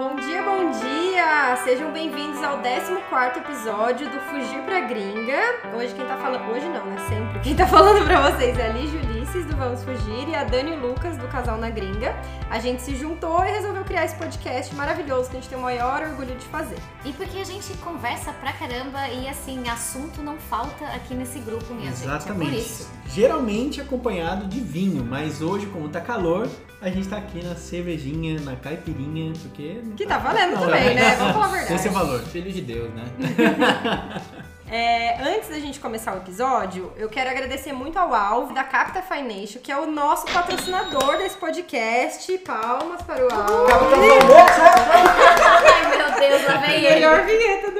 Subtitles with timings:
[0.00, 1.56] Bom dia, bom dia!
[1.62, 2.90] Sejam bem-vindos ao 14
[3.36, 5.36] episódio do Fugir pra Gringa.
[5.76, 6.50] Hoje quem tá falando.
[6.50, 6.96] Hoje não, né?
[7.06, 7.38] Sempre.
[7.40, 8.90] Quem tá falando pra vocês é a Liz
[9.30, 12.16] Ulisses do Vamos Fugir e a Dani Lucas do Casal na Gringa.
[12.50, 15.62] A gente se juntou e resolveu criar esse podcast maravilhoso que a gente tem o
[15.62, 16.78] maior orgulho de fazer.
[17.04, 21.72] E porque a gente conversa pra caramba e assim, assunto não falta aqui nesse grupo,
[21.74, 22.50] minha Exatamente.
[22.50, 22.60] gente.
[22.60, 22.90] É por isso.
[23.06, 26.48] Geralmente acompanhado de vinho, mas hoje, como tá calor,
[26.82, 29.80] a gente tá aqui na cervejinha, na caipirinha, porque.
[29.96, 30.94] Que tá valendo Não, também, é.
[30.94, 31.16] né?
[31.16, 31.74] Vamos falar a verdade.
[31.74, 32.20] Esse é o valor.
[32.22, 33.04] Filho de Deus, né?
[34.72, 39.02] É, antes da gente começar o episódio, eu quero agradecer muito ao Alvo da Capta
[39.02, 42.38] Financial, que é o nosso patrocinador desse podcast.
[42.38, 43.66] Palmas para o Alvo.
[45.66, 46.94] Ai, meu Deus, lá vem ele.
[46.94, 47.79] Melhor vinheta do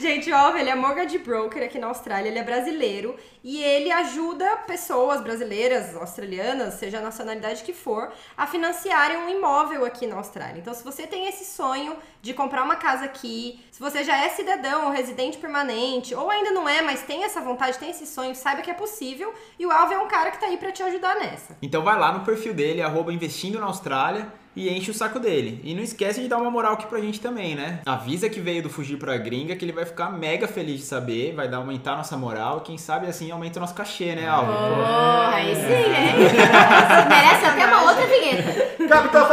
[0.00, 4.56] Gente, o ele é mortgage broker aqui na Austrália, ele é brasileiro e ele ajuda
[4.66, 10.58] pessoas brasileiras, australianas, seja a nacionalidade que for, a financiarem um imóvel aqui na Austrália.
[10.58, 14.30] Então, se você tem esse sonho de comprar uma casa aqui, se você já é
[14.30, 18.34] cidadão ou residente permanente, ou ainda não é, mas tem essa vontade, tem esse sonho,
[18.34, 20.82] saiba que é possível e o Alvo é um cara que tá aí pra te
[20.82, 21.58] ajudar nessa.
[21.60, 25.60] Então vai lá no perfil dele, arroba investindo na Austrália e enche o saco dele.
[25.62, 27.80] E não esquece de dar uma moral aqui pra gente também, né?
[27.86, 31.34] Avisa que veio do Fugir pra Gringa, que ele vai ficar mega feliz de saber,
[31.34, 34.52] vai dar aumentar nossa moral e quem sabe assim aumenta o nosso cachê, né, Alvo?
[34.52, 35.62] Oh, aí sim,
[35.94, 37.08] hein?
[37.08, 38.86] Merece até uma outra vinheta.
[38.88, 39.26] Capitão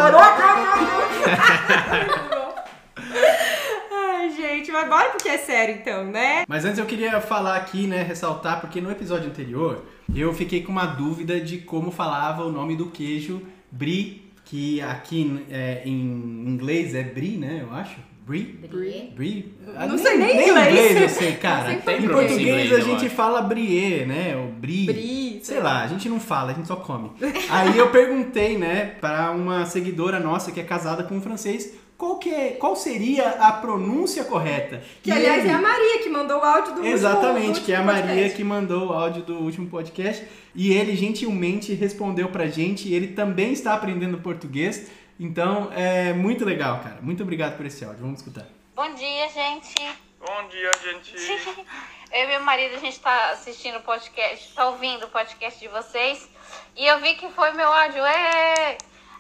[3.91, 6.43] Ai, gente, mas bora porque é sério então, né?
[6.47, 9.83] Mas antes eu queria falar aqui, né, ressaltar, porque no episódio anterior
[10.15, 15.45] eu fiquei com uma dúvida de como falava o nome do queijo brie, que aqui
[15.50, 17.98] é, em inglês é brie, né, eu acho.
[18.26, 18.44] Brie?
[18.70, 19.14] Brie.
[19.16, 19.53] Brie?
[19.88, 21.02] Não sei nem inglês.
[21.02, 21.72] eu sei, cara.
[21.72, 24.36] Não sei em português inglês, a gente fala brie, né?
[24.36, 24.86] O brie.
[24.86, 27.09] Brie, Sei lá, a gente não fala, a gente só come.
[27.50, 32.17] Aí eu perguntei, né, para uma seguidora nossa que é casada com um francês, qual,
[32.20, 34.81] que é, qual seria a pronúncia correta?
[35.02, 37.66] Que E aliás ele- é a Maria que mandou o áudio do Exatamente, último, do
[37.66, 38.35] que é a Maria podcast.
[38.38, 42.94] que mandou o áudio do último podcast e ele gentilmente respondeu pra gente.
[42.94, 47.00] Ele também está aprendendo português, então é muito legal, cara.
[47.02, 48.02] Muito obrigado por esse áudio.
[48.02, 48.46] Vamos escutar.
[48.75, 49.74] Bom dia, gente.
[50.19, 51.16] Bom dia, gente.
[52.09, 55.68] Eu e meu marido, a gente tá assistindo o podcast, tá ouvindo o podcast de
[55.68, 56.30] vocês.
[56.78, 58.02] E eu vi que foi meu áudio.
[58.02, 58.78] É...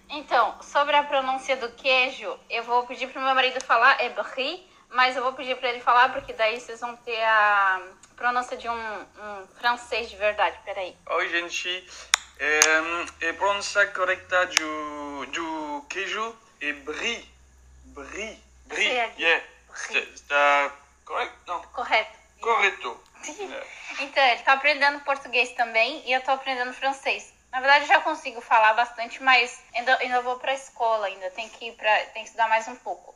[0.09, 4.65] Então, sobre a pronúncia do queijo, eu vou pedir pro meu marido falar, é brie,
[4.89, 7.81] mas eu vou pedir pra ele falar, porque daí vocês vão ter a
[8.15, 10.57] pronúncia de um, um francês de verdade.
[10.63, 10.95] Peraí.
[11.09, 11.87] Oi, gente.
[12.39, 17.29] É, a pronúncia correta do, do queijo é brie.
[17.85, 18.39] Brie.
[18.65, 18.87] Brie.
[18.87, 19.13] Yeah.
[19.17, 19.43] Brie.
[19.69, 21.33] Está, está correto?
[21.47, 21.61] Não.
[21.63, 22.17] Correto.
[22.39, 23.03] Correto.
[23.27, 24.03] É.
[24.03, 27.33] Então, ele tá aprendendo português também e eu tô aprendendo francês.
[27.51, 31.47] Na verdade, eu já consigo falar bastante, mas ainda, ainda vou pra escola, ainda tem
[31.49, 33.15] que ir pra, tem que estudar mais um pouco.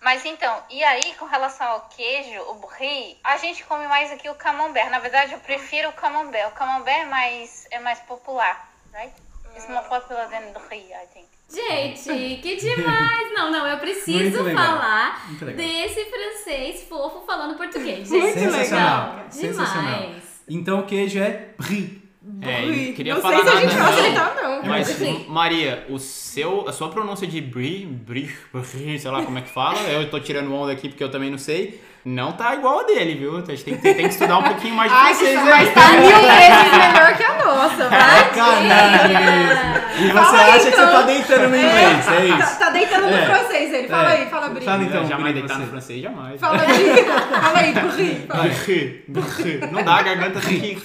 [0.00, 4.28] Mas então, e aí, com relação ao queijo, o brie, a gente come mais aqui
[4.28, 4.90] o camembert.
[4.90, 6.48] Na verdade, eu prefiro o camembert.
[6.48, 9.12] O camembert é mais, é mais popular, right?
[9.56, 11.28] It's more popular than brie, I think.
[11.48, 13.32] Gente, que demais!
[13.34, 18.08] Não, não, eu preciso falar desse francês fofo falando português.
[18.10, 19.10] Muito Gente, Sensacional.
[19.10, 19.30] legal.
[19.30, 20.00] Sensacional.
[20.00, 20.24] Demais.
[20.48, 22.03] Então o queijo é brie.
[22.42, 23.98] É, queria não falar sei se a nada, gente vai não.
[23.98, 24.62] aceitar não.
[24.64, 25.26] Mas, Sim.
[25.28, 29.50] Maria, o seu, a sua pronúncia de brie, brie, brie, sei lá como é que
[29.50, 32.82] fala, eu tô tirando onda aqui porque eu também não sei, não tá igual a
[32.84, 33.36] dele, viu?
[33.36, 35.36] A gente tem que, tem que estudar um pouquinho mais de Ai, que aí.
[35.36, 38.24] mas tá mil vezes melhor que a nossa, vai.
[38.24, 39.84] Sacanagem mesmo.
[39.96, 40.92] E você Fala aí, acha que você então.
[40.92, 42.58] tá deitando no inglês, é Tá, isso?
[42.58, 43.26] tá deitando no É.
[43.26, 43.88] francês ele.
[43.88, 44.16] Fala É.
[44.22, 44.64] aí, fala Bri.
[44.64, 46.40] Fala então, jamais deitar no francês, jamais.
[46.40, 47.04] Fala aí,
[47.40, 48.26] fala aí, Bri.
[48.26, 48.42] Fala.
[48.44, 49.70] Brie, brie.
[49.72, 50.82] Não dá, a garganta tem que...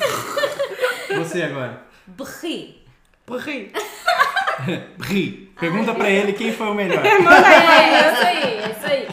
[1.18, 1.82] Você agora.
[2.08, 2.84] Brie.
[3.28, 3.72] Bri.
[4.98, 5.52] Brie.
[5.60, 7.02] Pergunta pra ele quem foi o melhor.
[7.06, 9.08] É, isso aí, é isso aí.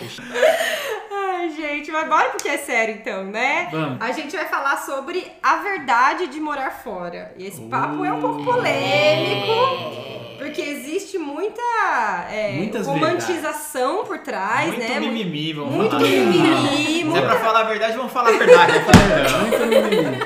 [1.12, 3.68] Ai, gente, mas bora porque é sério então, né?
[3.70, 3.98] Vamos.
[4.00, 7.32] A gente vai falar sobre a verdade de morar fora.
[7.36, 9.52] E esse papo é um pouco polêmico,
[10.38, 11.60] porque existe muita
[12.30, 15.00] é, romantização por trás, Muito né?
[15.00, 16.02] mimimi, vamos Muito falar.
[16.04, 18.72] mimimi, Se é pra falar a verdade, vamos falar a verdade.
[18.72, 19.34] Vamos falar a verdade.
[19.46, 20.18] Muito mimimi.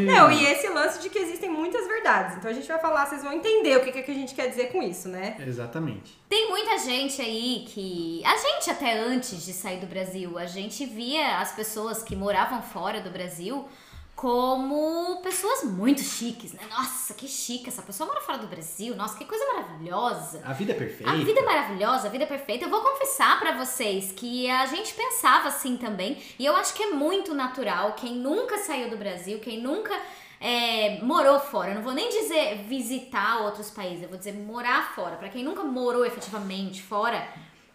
[0.00, 2.36] Não, e esse lance de que existem muitas verdades.
[2.36, 4.72] Então a gente vai falar, vocês vão entender o que, que a gente quer dizer
[4.72, 5.36] com isso, né?
[5.46, 6.18] Exatamente.
[6.28, 8.22] Tem muita gente aí que.
[8.24, 12.62] A gente, até antes de sair do Brasil, a gente via as pessoas que moravam
[12.62, 13.66] fora do Brasil
[14.14, 16.60] como pessoas muito chiques, né?
[16.70, 20.42] Nossa, que chique, essa pessoa mora fora do Brasil, nossa, que coisa maravilhosa.
[20.44, 21.10] A vida é perfeita.
[21.10, 22.64] A vida é maravilhosa, a vida é perfeita.
[22.64, 26.82] Eu vou confessar pra vocês que a gente pensava assim também, e eu acho que
[26.82, 29.98] é muito natural quem nunca saiu do Brasil, quem nunca
[30.40, 31.70] é, morou fora.
[31.70, 35.16] Eu não vou nem dizer visitar outros países, eu vou dizer morar fora.
[35.16, 37.26] Pra quem nunca morou efetivamente fora,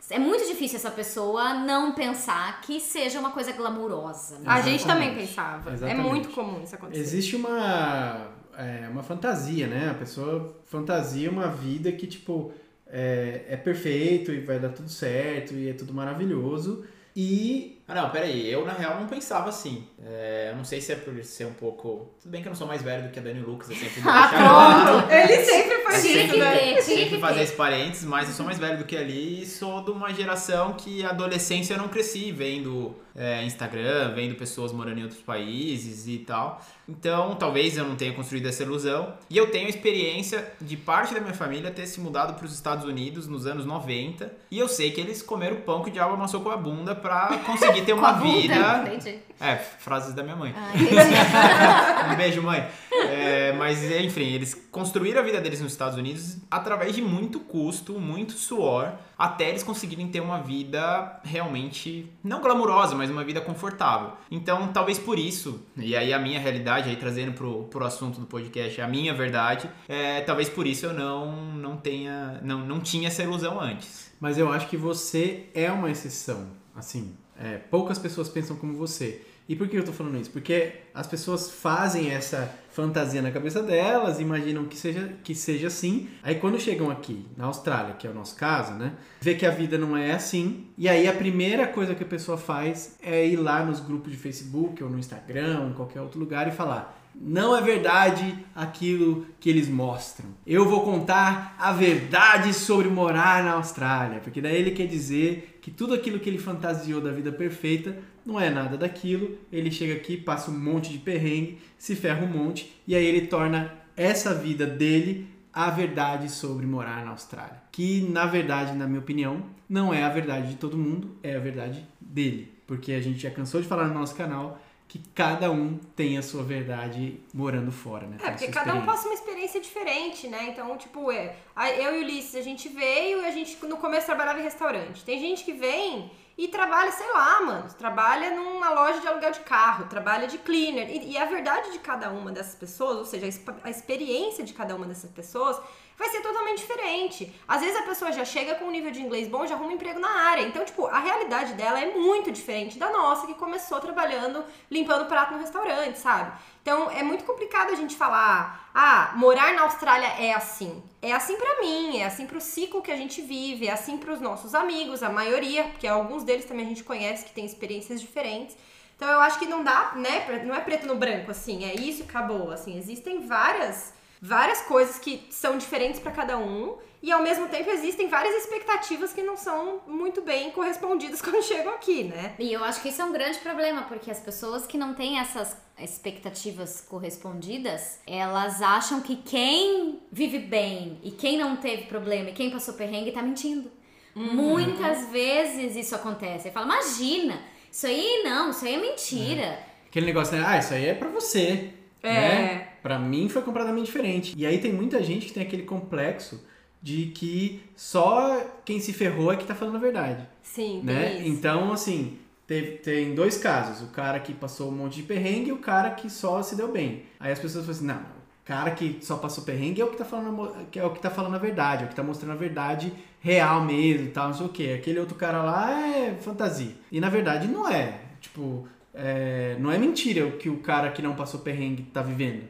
[0.10, 4.40] é muito difícil essa pessoa não pensar que seja uma coisa glamurosa.
[4.40, 4.46] né?
[4.46, 5.72] A gente também pensava.
[5.74, 6.08] Exatamente.
[6.08, 7.02] É muito comum isso acontecer.
[7.02, 9.90] Existe uma, é, uma fantasia, né?
[9.90, 12.52] A pessoa fantasia uma vida que, tipo,
[12.88, 16.86] é, é perfeito e vai dar tudo certo e é tudo maravilhoso.
[17.16, 19.88] E Ah, não, peraí, eu na real não pensava assim.
[20.06, 22.10] É, eu não sei se é por ser um pouco.
[22.22, 24.02] Tudo bem que eu não sou mais velho do que a Dani Lucas, eu sempre
[24.02, 25.12] vou Ah, claro.
[25.12, 26.82] Ele sempre faz isso, né?
[26.82, 29.92] Sempre fazer esse parênteses, mas eu sou mais velho do que ali e sou de
[29.92, 35.04] uma geração que a adolescência eu não cresci vendo é, Instagram, vendo pessoas morando em
[35.04, 36.62] outros países e tal.
[36.88, 39.14] Então, talvez eu não tenha construído essa ilusão.
[39.28, 42.54] E eu tenho a experiência de parte da minha família ter se mudado para os
[42.54, 44.32] Estados Unidos nos anos 90.
[44.52, 47.40] E eu sei que eles comeram pão que o diabo amassou com a bunda pra
[47.44, 48.84] conseguir ter uma vida.
[48.86, 49.20] Entendi.
[49.40, 50.54] É, frases da minha mãe.
[50.56, 52.08] Ah.
[52.14, 52.66] Um beijo, mãe.
[53.06, 58.00] É, mas, enfim, eles construíram a vida deles nos Estados Unidos através de muito custo,
[58.00, 64.14] muito suor, até eles conseguirem ter uma vida realmente, não glamurosa, mas uma vida confortável.
[64.30, 68.26] Então, talvez por isso, e aí a minha realidade, aí trazendo pro, pro assunto do
[68.26, 73.08] podcast, a minha verdade, é, talvez por isso eu não, não tenha, não, não tinha
[73.08, 74.12] essa ilusão antes.
[74.20, 76.48] Mas eu acho que você é uma exceção.
[76.76, 79.22] Assim, é, poucas pessoas pensam como você.
[79.50, 80.30] E por que eu tô falando isso?
[80.30, 86.08] Porque as pessoas fazem essa fantasia na cabeça delas, imaginam que seja, que seja assim.
[86.22, 88.94] Aí quando chegam aqui, na Austrália, que é o nosso caso, né?
[89.20, 90.68] Vê que a vida não é assim.
[90.78, 94.18] E aí a primeira coisa que a pessoa faz é ir lá nos grupos de
[94.18, 99.26] Facebook ou no Instagram ou em qualquer outro lugar e falar: não é verdade aquilo
[99.40, 100.30] que eles mostram.
[100.46, 105.72] Eu vou contar a verdade sobre morar na Austrália, porque daí ele quer dizer que
[105.72, 107.98] tudo aquilo que ele fantasiou da vida perfeita
[108.28, 109.38] não é nada daquilo.
[109.52, 113.28] Ele chega aqui, passa um monte de perrengue, se ferra um monte e aí ele
[113.28, 117.64] torna essa vida dele a verdade sobre morar na Austrália.
[117.72, 121.40] Que na verdade, na minha opinião, não é a verdade de todo mundo, é a
[121.40, 122.52] verdade dele.
[122.68, 124.60] Porque a gente já cansou de falar no nosso canal
[124.90, 128.18] que cada um tem a sua verdade morando fora, né?
[128.22, 130.50] É, porque cada um passa uma experiência diferente, né?
[130.50, 131.36] Então, tipo, é,
[131.78, 135.04] eu e o Ulisses, a gente veio e a gente no começo trabalhava em restaurante.
[135.04, 139.40] Tem gente que vem e trabalha, sei lá, mano, trabalha numa loja de aluguel de
[139.40, 140.88] carro, trabalha de cleaner.
[140.90, 144.54] E, e a verdade de cada uma dessas pessoas, ou seja, a, a experiência de
[144.54, 145.60] cada uma dessas pessoas
[145.98, 147.34] vai ser totalmente diferente.
[147.48, 149.74] Às vezes a pessoa já chega com um nível de inglês bom, já arruma um
[149.74, 150.44] emprego na área.
[150.44, 155.34] Então, tipo, a realidade dela é muito diferente da nossa, que começou trabalhando, limpando prato
[155.34, 156.32] no restaurante, sabe?
[156.62, 160.84] Então, é muito complicado a gente falar, ah, morar na Austrália é assim.
[161.02, 164.22] É assim pra mim, é assim pro ciclo que a gente vive, é assim pros
[164.22, 168.56] nossos amigos, a maioria, porque alguns deles também a gente conhece que tem experiências diferentes.
[168.96, 172.04] Então, eu acho que não dá, né, não é preto no branco, assim, é isso
[172.04, 177.48] acabou, assim, existem várias várias coisas que são diferentes pra cada um e ao mesmo
[177.48, 182.36] tempo existem várias expectativas que não são muito bem correspondidas quando chegam aqui, né?
[182.40, 185.20] E eu acho que isso é um grande problema, porque as pessoas que não têm
[185.20, 192.34] essas expectativas correspondidas, elas acham que quem vive bem e quem não teve problema e
[192.34, 193.72] quem passou perrengue tá mentindo.
[194.16, 196.46] Muitas vezes isso acontece.
[196.46, 197.40] Você fala, imagina,
[197.72, 199.60] isso aí não, isso aí é mentira.
[199.88, 200.44] Aquele negócio, né?
[200.46, 201.74] Ah, isso aí é pra você.
[202.04, 202.12] É.
[202.14, 202.68] Né?
[202.84, 204.34] Pra mim foi completamente diferente.
[204.38, 206.44] E aí tem muita gente que tem aquele complexo
[206.82, 210.28] de que só quem se ferrou é que tá falando a verdade.
[210.42, 211.16] Sim, né?
[211.20, 211.28] isso.
[211.28, 213.82] Então, assim, teve- tem dois casos.
[213.88, 216.72] O cara que passou um monte de perrengue e o cara que só se deu
[216.72, 217.04] bem.
[217.20, 219.98] Aí as pessoas falam assim, não, o cara que só passou perrengue é o que
[219.98, 222.36] tá falando, é o que tá falando a verdade, é o que tá mostrando a
[222.38, 224.76] verdade real mesmo e tal, não sei o quê.
[224.80, 226.72] Aquele outro cara lá é fantasia.
[226.92, 228.02] E na verdade não é.
[228.22, 232.44] Tipo, é, não é mentira o que o cara que não passou perrengue tá vivendo.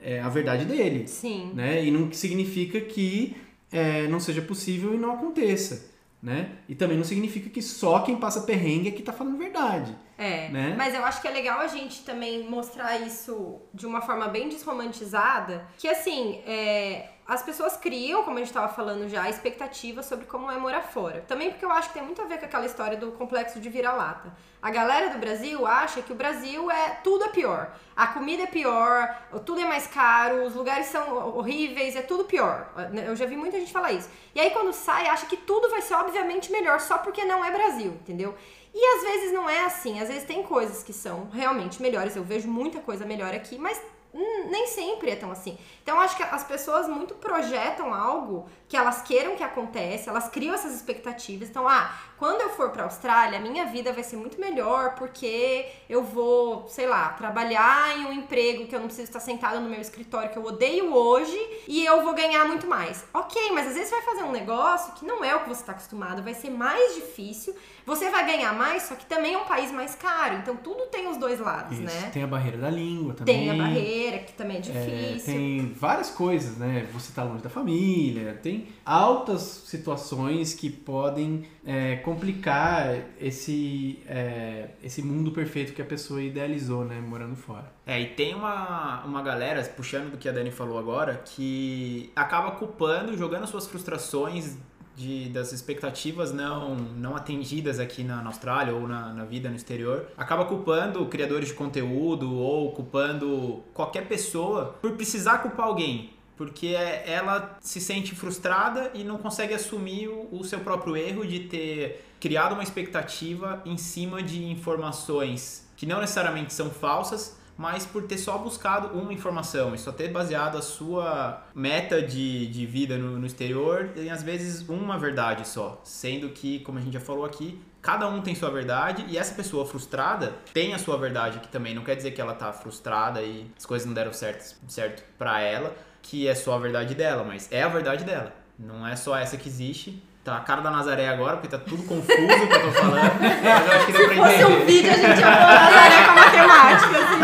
[0.00, 1.50] É a verdade dele Sim.
[1.54, 1.84] né?
[1.84, 3.36] E não significa que
[3.72, 5.90] é, não seja possível e não aconteça,
[6.22, 6.50] né?
[6.68, 9.96] E também não significa que só quem passa perrengue é que tá falando verdade.
[10.16, 10.74] É, Né?
[10.76, 14.48] mas eu acho que é legal a gente também mostrar isso de uma forma bem
[14.48, 20.24] desromantizada, que assim, é, as pessoas criam, como a gente tava falando já, expectativas sobre
[20.24, 21.22] como é morar fora.
[21.28, 23.68] Também porque eu acho que tem muito a ver com aquela história do complexo de
[23.68, 24.32] vira-lata.
[24.62, 27.76] A galera do Brasil acha que o Brasil é tudo é pior.
[27.94, 32.72] A comida é pior, tudo é mais caro, os lugares são horríveis, é tudo pior.
[33.06, 34.08] Eu já vi muita gente falar isso.
[34.34, 37.50] E aí quando sai, acha que tudo vai ser obviamente melhor só porque não é
[37.50, 38.34] Brasil, entendeu?
[38.72, 42.16] E às vezes não é assim, às vezes tem coisas que são realmente melhores.
[42.16, 43.78] Eu vejo muita coisa melhor aqui, mas
[44.12, 45.58] nem sempre é tão assim.
[45.82, 50.54] Então acho que as pessoas muito projetam algo que elas queiram que aconteça, elas criam
[50.54, 51.48] essas expectativas.
[51.48, 56.02] Então, ah, quando eu for Austrália, a minha vida vai ser muito melhor porque eu
[56.02, 59.80] vou, sei lá, trabalhar em um emprego que eu não preciso estar sentada no meu
[59.80, 63.04] escritório que eu odeio hoje e eu vou ganhar muito mais.
[63.14, 65.60] Ok, mas às vezes você vai fazer um negócio que não é o que você
[65.60, 67.54] está acostumado, vai ser mais difícil,
[67.88, 70.36] você vai ganhar mais, só que também é um país mais caro.
[70.36, 71.82] Então tudo tem os dois lados, Isso.
[71.82, 72.10] né?
[72.12, 73.34] Tem a barreira da língua também.
[73.38, 75.32] Tem a barreira, que também é É, difícil.
[75.34, 76.86] tem várias coisas, né?
[76.92, 85.00] Você tá longe da família, tem altas situações que podem é, complicar esse, é, esse
[85.02, 87.00] mundo perfeito que a pessoa idealizou, né?
[87.00, 87.72] Morando fora.
[87.86, 92.50] É, e tem uma, uma galera, puxando do que a Dani falou agora, que acaba
[92.50, 94.58] culpando, jogando suas frustrações
[94.98, 99.54] de, das expectativas não, não atendidas aqui na, na Austrália ou na, na vida no
[99.54, 106.10] exterior, acaba culpando criadores de conteúdo ou culpando qualquer pessoa por precisar culpar alguém.
[106.36, 111.24] Porque é- ela se sente frustrada e não consegue assumir o, o seu próprio erro
[111.26, 117.84] de ter criado uma expectativa em cima de informações que não necessariamente são falsas, mas
[117.84, 122.64] por ter só buscado uma informação e só ter baseado a sua meta de, de
[122.64, 125.80] vida no, no exterior em às vezes uma verdade só.
[125.82, 129.34] Sendo que, como a gente já falou aqui, cada um tem sua verdade e essa
[129.34, 133.20] pessoa frustrada tem a sua verdade que também não quer dizer que ela tá frustrada
[133.22, 137.24] e as coisas não deram certo, certo para ela, que é só a verdade dela,
[137.24, 138.32] mas é a verdade dela.
[138.56, 140.00] Não é só essa que existe.
[140.28, 143.00] Tá a cara da Nazaré agora, porque tá tudo confuso o que eu tô falando.
[143.20, 144.64] Mas eu acho que deu pra Se fosse um entender.
[144.66, 147.18] vídeo, a gente ia pôr Nazaré com a matemática, assim.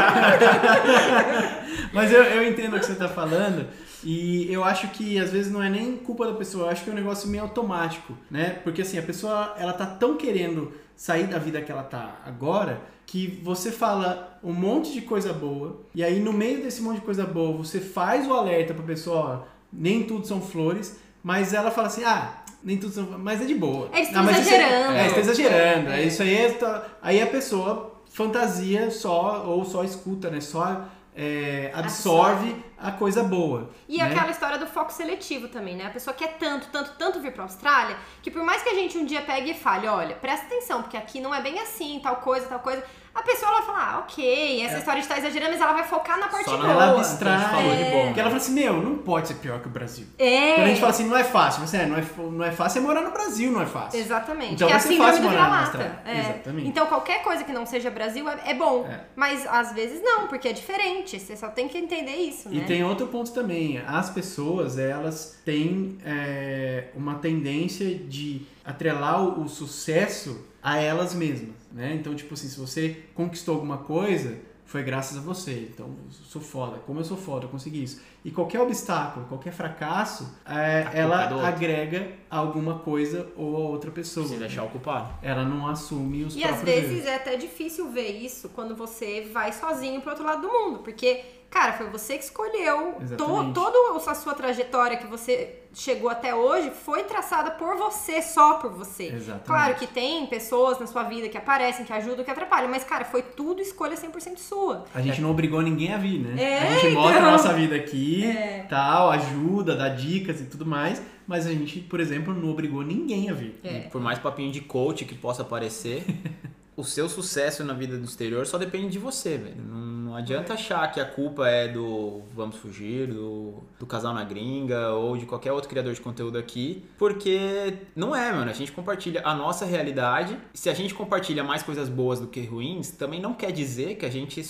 [1.93, 3.67] Mas eu, eu entendo o que você tá falando.
[4.03, 6.91] E eu acho que às vezes não é nem culpa da pessoa, eu acho que
[6.91, 8.59] é um negócio meio automático, né?
[8.65, 12.81] Porque assim, a pessoa ela tá tão querendo sair da vida que ela tá agora
[13.07, 17.03] que você fala um monte de coisa boa e aí no meio desse monte de
[17.03, 21.71] coisa boa você faz o alerta pra pessoa, ó, nem tudo são flores, mas ela
[21.71, 23.89] fala assim: "Ah, nem tudo são, mas é de boa".
[23.93, 24.93] Eles Ah, estão mas isso é- exagerando.
[24.99, 25.91] É, está exagerando.
[25.91, 26.03] É.
[26.03, 30.41] Isso aí é, aí a pessoa fantasia só ou só escuta, né?
[30.41, 30.85] Só
[31.17, 33.71] é, absorve a coisa boa.
[33.89, 34.05] E né?
[34.05, 35.87] aquela história do foco seletivo também, né?
[35.87, 38.99] A pessoa quer tanto, tanto, tanto vir pra Austrália, que por mais que a gente
[38.99, 42.17] um dia pegue e fale, olha, presta atenção, porque aqui não é bem assim, tal
[42.17, 42.83] coisa, tal coisa,
[43.15, 44.79] a pessoa ela vai falar, ah, ok, essa É.
[44.79, 46.71] história estar exagerando, mas ela vai focar na parte Só na boa.
[46.73, 47.51] ela que a gente abstrai.
[47.51, 48.05] falou de bom.
[48.07, 50.07] Porque ela fala assim, meu, não pode ser pior que o Brasil.
[50.19, 50.55] É.
[50.55, 52.79] Quando a gente fala assim, não é fácil, você é, não é, não é fácil
[52.81, 54.01] é morar no Brasil, não é fácil.
[54.01, 54.55] Exatamente.
[54.55, 55.79] Então é a vai ser fácil do morar na vira-lata.
[55.79, 56.01] Austrália.
[56.07, 56.19] É.
[56.21, 56.69] Exatamente.
[56.69, 58.85] Então qualquer coisa que não seja Brasil é, é bom.
[58.87, 59.01] É.
[59.15, 61.19] Mas às vezes não, porque é diferente.
[61.21, 62.65] Você só tem que entender isso, E né?
[62.67, 63.81] tem outro ponto também.
[63.87, 71.51] As pessoas, elas têm é, uma tendência de atrelar o, o sucesso a elas mesmas,
[71.75, 71.95] né?
[71.95, 75.69] Então, tipo assim, se você conquistou alguma coisa, foi graças a você.
[75.73, 76.79] Então, eu sou foda.
[76.87, 78.01] Como eu sou foda, eu consegui isso.
[78.25, 81.45] E qualquer obstáculo, qualquer fracasso, é, ela é outro.
[81.45, 84.27] agrega alguma coisa ou a outra pessoa.
[84.27, 85.13] Se deixar ocupado.
[85.21, 87.07] Ela não assume os E às próprios vezes erros.
[87.09, 91.23] é até difícil ver isso quando você vai sozinho pro outro lado do mundo, porque,
[91.55, 92.95] cara, foi você que escolheu.
[92.95, 93.55] To, Exatamente.
[93.55, 98.73] toda a sua trajetória que você chegou até hoje foi traçada por você, só por
[98.73, 99.05] você.
[99.05, 99.47] Exatamente.
[99.47, 103.05] Claro que tem pessoas na sua vida que aparecem, que ajudam, que atrapalham, mas, cara,
[103.05, 104.85] foi tudo escolha 100% sua.
[104.93, 106.43] A gente não obrigou ninguém a vir, né?
[106.43, 107.29] É, a gente mostra então.
[107.29, 108.67] a nossa vida aqui, É.
[108.69, 113.31] tal, ajuda, dá dicas e tudo mais, mas a gente, por exemplo, não obrigou ninguém
[113.31, 113.61] a vir.
[113.63, 113.81] É.
[113.93, 116.05] Por mais papinho de coach que possa parecer,
[116.77, 119.63] o seu sucesso na vida do exterior só depende de você, velho.
[119.63, 124.23] Não, não adianta achar que a culpa é do Vamos Fugir, do, do Casal na
[124.23, 128.49] Gringa ou de qualquer outro criador de conteúdo aqui, porque não é, mano.
[128.49, 130.39] A gente compartilha a nossa realidade.
[130.55, 134.07] Se a gente compartilha mais coisas boas do que ruins, também não quer dizer que
[134.07, 134.41] a gente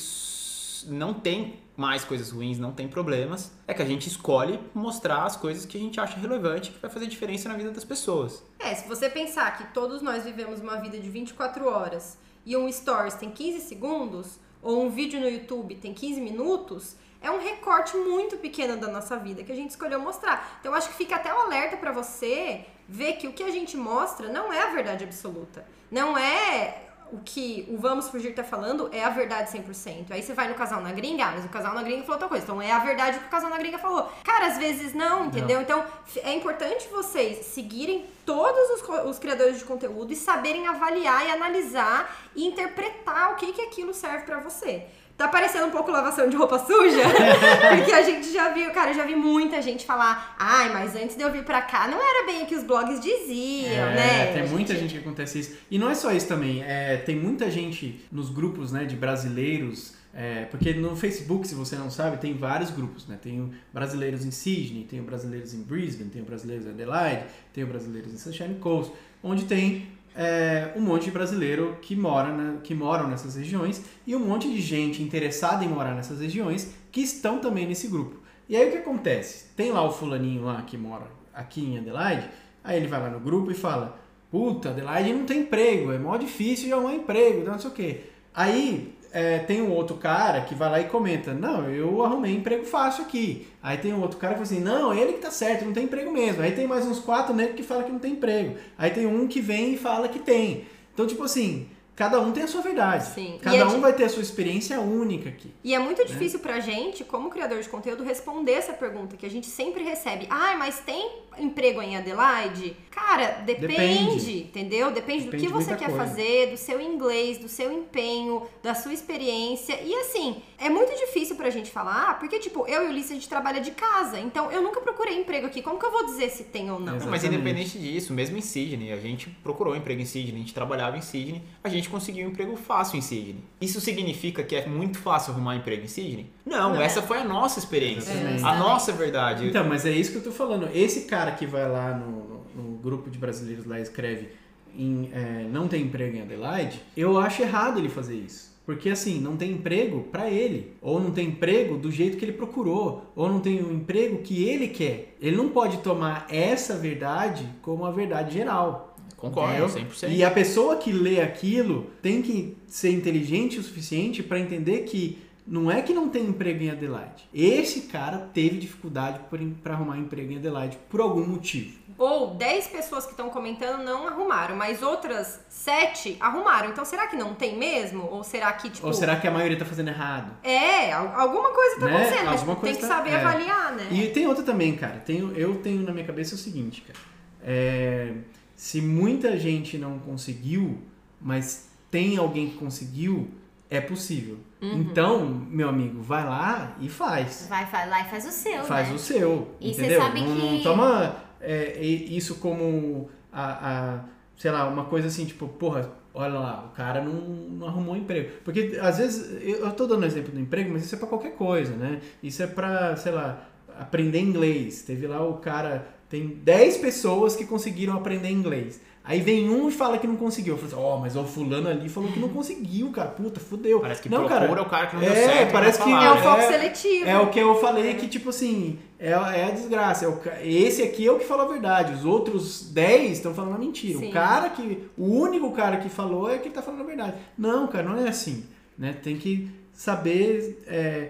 [0.87, 3.50] não tem mais coisas ruins, não tem problemas.
[3.66, 6.90] É que a gente escolhe mostrar as coisas que a gente acha relevante que vai
[6.90, 8.44] fazer diferença na vida das pessoas.
[8.59, 12.71] É, se você pensar que todos nós vivemos uma vida de 24 horas e um
[12.71, 17.97] stories tem 15 segundos, ou um vídeo no YouTube tem 15 minutos, é um recorte
[17.97, 20.59] muito pequeno da nossa vida que a gente escolheu mostrar.
[20.61, 23.76] Então acho que fica até um alerta pra você ver que o que a gente
[23.76, 25.66] mostra não é a verdade absoluta.
[25.90, 30.06] Não é o que o Vamos Fugir tá falando é a verdade 100%.
[30.11, 32.28] Aí você vai no Casal na Gringa, ah, mas o Casal na Gringa falou outra
[32.28, 32.44] coisa.
[32.44, 34.11] Então é a verdade o que o Casal na Gringa falou.
[34.25, 35.61] Cara, às vezes não, entendeu?
[35.61, 41.26] Então f- é importante vocês seguirem todos os, os criadores de conteúdo e saberem avaliar
[41.26, 44.87] e analisar e interpretar o que que aquilo serve pra você.
[45.16, 47.02] Tá parecendo um pouco lavação de roupa suja?
[47.76, 51.16] Porque a gente já viu, cara, eu já vi muita gente falar, ai, mas antes
[51.16, 54.33] de eu vir pra cá, não era bem o que os blogs diziam, É, né?
[54.33, 55.56] Tem A muita gente que acontece isso.
[55.71, 56.64] E não é só isso também.
[56.64, 61.75] É, tem muita gente nos grupos né, de brasileiros É, porque no Facebook, se você
[61.75, 63.18] não sabe, tem vários grupos, né?
[63.21, 67.25] Tem o brasileiros em Sydney, tem o brasileiros em Brisbane, tem o brasileiros em Adelaide,
[67.52, 68.92] tem o brasileiros em Sunshine Coast,
[69.25, 74.21] onde tem é, um monte de brasileiro que, mora que moram nessas regiões e um
[74.21, 78.23] monte de gente interessada em morar nessas regiões que estão também nesse grupo.
[78.49, 79.47] E aí o que acontece?
[79.56, 82.28] Tem lá o fulaninho lá que mora aqui em Adelaide,
[82.62, 83.99] aí ele vai lá no grupo e fala,
[84.30, 88.00] puta, Adelaide não tem emprego, é mó difícil de arrumar emprego, não sei o quê.
[88.33, 92.64] Aí é, tem um outro cara que vai lá e comenta, não, eu arrumei emprego
[92.64, 93.47] fácil aqui.
[93.62, 95.85] Aí tem um outro cara que fala assim, não, ele que tá certo, não tem
[95.85, 96.42] emprego mesmo.
[96.42, 98.56] Aí tem mais uns quatro negros que falam que não tem emprego.
[98.76, 100.64] Aí tem um que vem e fala que tem.
[100.92, 103.06] Então, tipo assim, cada um tem a sua verdade.
[103.06, 103.38] Sim.
[103.42, 105.52] Cada é um vai ter a sua experiência única aqui.
[105.62, 109.30] E é muito difícil pra gente, como criador de conteúdo, responder essa pergunta que a
[109.30, 110.26] gente sempre recebe.
[110.30, 112.76] Ah, mas tem emprego em Adelaide?
[112.90, 114.38] Cara, depende, Depende.
[114.38, 114.90] entendeu?
[114.92, 116.04] Depende, do Depende que de você quer coisa.
[116.04, 119.80] fazer, do seu inglês, do seu empenho, da sua experiência.
[119.82, 123.10] E assim, é muito difícil pra gente falar, ah, porque, tipo, eu e o Ulisses,
[123.10, 124.18] a gente trabalha de casa.
[124.20, 125.60] Então, eu nunca procurei emprego aqui.
[125.60, 126.96] Como que eu vou dizer se tem ou não?
[126.96, 127.10] Exato.
[127.10, 130.96] Mas independente disso, mesmo em Sydney, a gente procurou emprego em Sydney, a gente trabalhava
[130.96, 133.37] em Sydney, a gente conseguiu um emprego fácil em Sydney.
[133.61, 136.31] Isso significa que é muito fácil arrumar emprego em Sydney?
[136.45, 136.81] Não, Não.
[136.81, 138.11] essa foi a nossa experiência.
[138.12, 138.45] Exatamente.
[138.45, 139.47] A nossa verdade.
[139.47, 140.69] Então, mas é isso que eu tô falando.
[140.75, 144.29] Esse cara que vai lá no, no- no grupo de brasileiros lá e escreve
[144.76, 148.53] em, é, não tem emprego em Adelaide, eu acho errado ele fazer isso.
[148.67, 150.75] Porque assim, não tem emprego pra ele.
[150.81, 153.12] Ou não tem emprego do jeito que ele procurou.
[153.14, 155.14] Ou não tem o emprego que ele quer.
[155.21, 158.93] Ele não pode tomar essa verdade como a verdade geral.
[159.31, 159.87] Concordo, Entendeu?
[159.90, 160.11] 100%.
[160.11, 165.19] E a pessoa que lê aquilo tem que ser inteligente o suficiente para entender que
[165.47, 167.28] não é que não tem emprego em Adelaide.
[167.35, 169.21] Esse cara teve dificuldade
[169.62, 171.85] para arrumar emprego em Adelaide por algum motivo.
[171.99, 176.71] Ou 10 pessoas que estão comentando não arrumaram, mas outras 7 arrumaram.
[176.71, 178.09] Então, será que não tem mesmo?
[178.11, 178.87] Ou será que, tipo.
[178.87, 180.35] Ou será que a maioria tá fazendo errado?
[180.43, 181.95] É, al- alguma coisa tá Né?
[181.95, 183.16] acontecendo, mas Alguma tem que tá- saber é.
[183.16, 183.88] avaliar, né?
[183.93, 185.02] E tem outra também, cara.
[185.04, 186.99] Tenho, eu tenho na minha cabeça o seguinte, cara.
[187.47, 188.12] É,
[188.56, 190.78] se muita gente não conseguiu,
[191.20, 193.28] mas tem alguém que conseguiu,
[193.70, 194.37] é possível.
[194.62, 194.80] Uhum.
[194.80, 197.46] Então, meu amigo, vai lá e faz.
[197.49, 198.94] Vai, vai lá e faz o seu, Faz né?
[198.94, 199.54] o seu.
[199.61, 200.00] E entendeu?
[200.00, 204.00] sabe não, não que- toma é, isso como a, a,
[204.37, 208.31] sei lá, uma coisa assim, tipo, porra, olha lá, o cara não, não arrumou emprego.
[208.44, 211.33] Porque às vezes, eu, eu tô dando exemplo do emprego, mas isso é pra qualquer
[211.35, 212.00] coisa, né?
[212.22, 213.46] Isso é pra, sei lá,
[213.79, 214.83] aprender inglês.
[214.83, 218.81] Teve lá o cara, tem 10 pessoas que conseguiram aprender inglês.
[219.03, 220.55] Aí vem um e fala que não conseguiu.
[220.55, 223.09] Eu falo assim, ó, mas o fulano ali falou que não conseguiu, cara.
[223.09, 223.81] Puta, fudeu.
[223.81, 225.53] Parece que não, procura cara, o cara que não é, deu certo.
[225.53, 226.22] parece que falar, É o né?
[226.22, 227.05] foco é- seletivo.
[227.05, 230.05] É o que eu falei que, tipo assim, é, é a desgraça.
[230.05, 231.92] É o esse aqui é o que falou a verdade.
[231.94, 233.98] Os outros 10 estão falando a mentira.
[233.98, 234.09] Sim.
[234.09, 234.88] O cara que.
[234.96, 237.14] O único cara que falou é que tá falando a verdade.
[237.37, 238.44] Não, cara, não é assim.
[238.79, 238.94] Né?
[239.03, 241.09] Tem que saber, é,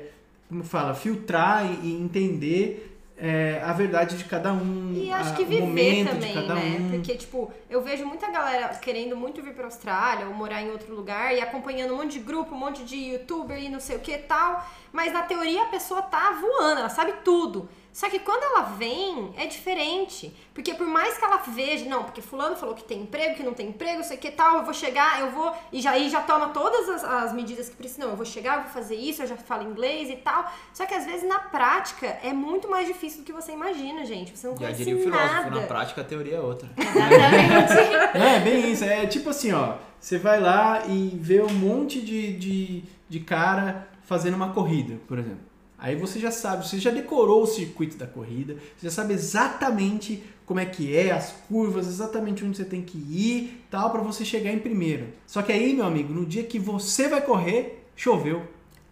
[0.48, 2.93] como fala, filtrar e, e entender
[3.26, 4.92] é, a verdade de cada um.
[4.94, 6.86] E acho a- que viver também, né?
[6.86, 6.90] um.
[6.90, 10.94] Porque, tipo, eu vejo muita galera querendo muito vir pra Austrália ou morar em outro
[10.94, 14.00] lugar e acompanhando um monte de grupo, um monte de youtuber e não sei o
[14.00, 14.64] que tal.
[14.92, 17.68] Mas na teoria a pessoa tá voando, ela sabe tudo.
[17.94, 20.34] Só que quando ela vem, é diferente.
[20.52, 23.54] Porque por mais que ela veja, não, porque fulano falou que tem emprego, que não
[23.54, 25.54] tem emprego, sei o que tal, eu vou chegar, eu vou.
[25.72, 28.02] E já, e já toma todas as, as medidas que precisa.
[28.02, 30.52] Não, eu vou chegar, eu vou fazer isso, eu já falo inglês e tal.
[30.72, 34.36] Só que às vezes na prática é muito mais difícil do que você imagina, gente.
[34.36, 35.60] Você não Já conhece diria o filósofo, nada.
[35.60, 36.68] na prática a teoria é outra.
[36.76, 37.94] Exatamente.
[38.24, 38.84] É, bem isso.
[38.84, 39.76] É tipo assim, ó.
[40.00, 45.18] Você vai lá e vê um monte de, de, de cara fazendo uma corrida, por
[45.18, 45.53] exemplo.
[45.78, 50.22] Aí você já sabe, você já decorou o circuito da corrida, você já sabe exatamente
[50.46, 54.24] como é que é, as curvas, exatamente onde você tem que ir, tal, pra você
[54.24, 55.06] chegar em primeiro.
[55.26, 58.42] Só que aí, meu amigo, no dia que você vai correr, choveu.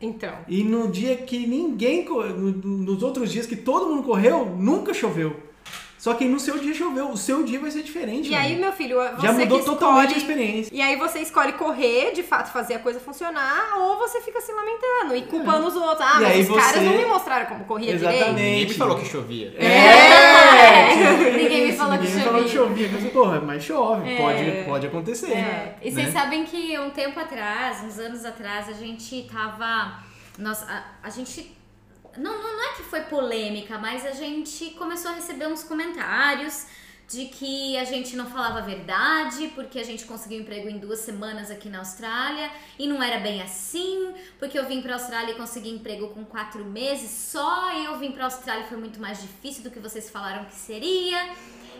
[0.01, 0.35] Então.
[0.49, 5.37] E no dia que ninguém, nos outros dias que todo mundo correu, nunca choveu.
[6.03, 8.27] Só que no seu dia choveu, o seu dia vai ser diferente.
[8.27, 10.75] E meu aí, meu filho, você já mudou que totalmente a escolhe- experiência.
[10.75, 14.51] E aí você escolhe correr, de fato, fazer a coisa funcionar, ou você fica se
[14.53, 16.01] lamentando e culpando os outros.
[16.01, 16.35] Ah, É.
[16.35, 18.25] E mas os caras você- não me mostraram como corria Exatamente.
[18.25, 18.35] direito.
[18.43, 19.55] Ninguém me falou que chovia.
[19.57, 21.37] É!
[21.39, 22.89] Ninguém me falou que ninguém me falou que chovia.
[22.89, 23.01] chovia.
[23.01, 24.17] Mas, porra, mas chove, É.
[24.17, 25.31] pode, pode acontecer.
[25.33, 25.77] É.
[25.83, 26.21] E vocês Né?
[26.21, 29.99] sabem que um tempo atrás, uns anos atrás, a gente tava.
[30.37, 31.57] Nossa, a, a gente.
[32.17, 36.67] Não, não, não é que foi polêmica, mas a gente começou a receber uns comentários
[37.09, 41.01] de que a gente não falava a verdade, porque a gente conseguiu emprego em duas
[41.01, 45.37] semanas aqui na Austrália e não era bem assim, porque eu vim pra Austrália e
[45.37, 49.63] consegui emprego com quatro meses, só eu vim pra Austrália e foi muito mais difícil
[49.63, 51.35] do que vocês falaram que seria.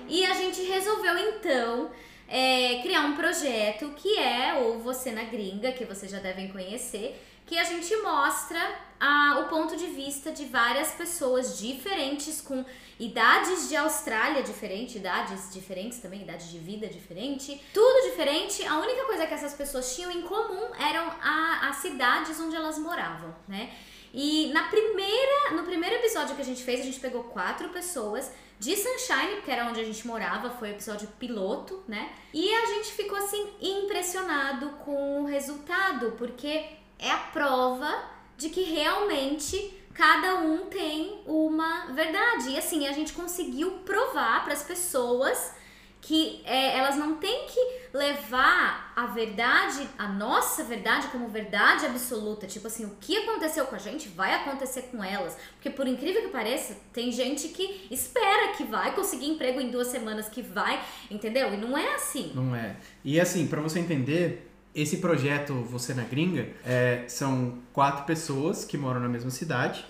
[0.07, 1.91] E a gente resolveu então
[2.29, 7.23] é, criar um projeto que é o Você na Gringa, que vocês já devem conhecer,
[7.47, 8.61] que a gente mostra
[9.05, 12.65] ah, o ponto de vista de várias pessoas diferentes, com
[13.01, 18.65] idades de Austrália diferentes, idades diferentes também, idade de vida diferente, tudo diferente.
[18.65, 22.79] A única coisa que essas pessoas tinham em comum eram a- as cidades onde elas
[22.79, 23.73] moravam, né?
[24.15, 28.31] E na primeira, no primeiro episódio que a gente fez, a gente pegou quatro pessoas
[28.61, 32.13] de Sunshine, que era onde a gente morava, foi o episódio piloto, né?
[32.33, 36.65] E a gente ficou assim impressionado com o resultado, porque
[36.99, 42.51] é a prova de que realmente cada um tem uma verdade.
[42.51, 45.53] E assim, a gente conseguiu provar para as pessoas
[46.03, 47.61] que é, elas não têm que
[47.95, 52.45] levar a verdade, a nossa verdade, como verdade absoluta.
[52.45, 55.37] Tipo assim, o que aconteceu com a gente vai acontecer com elas.
[55.55, 59.87] Porque por incrível que pareça, tem gente que espera que vai conseguir emprego em duas
[59.87, 61.55] semanas, que vai, entendeu?
[61.55, 62.33] E não é assim.
[62.35, 62.77] Não é.
[63.05, 68.79] E assim, pra você entender, esse projeto Você na Gringa é, são quatro pessoas que
[68.79, 69.85] moram na mesma cidade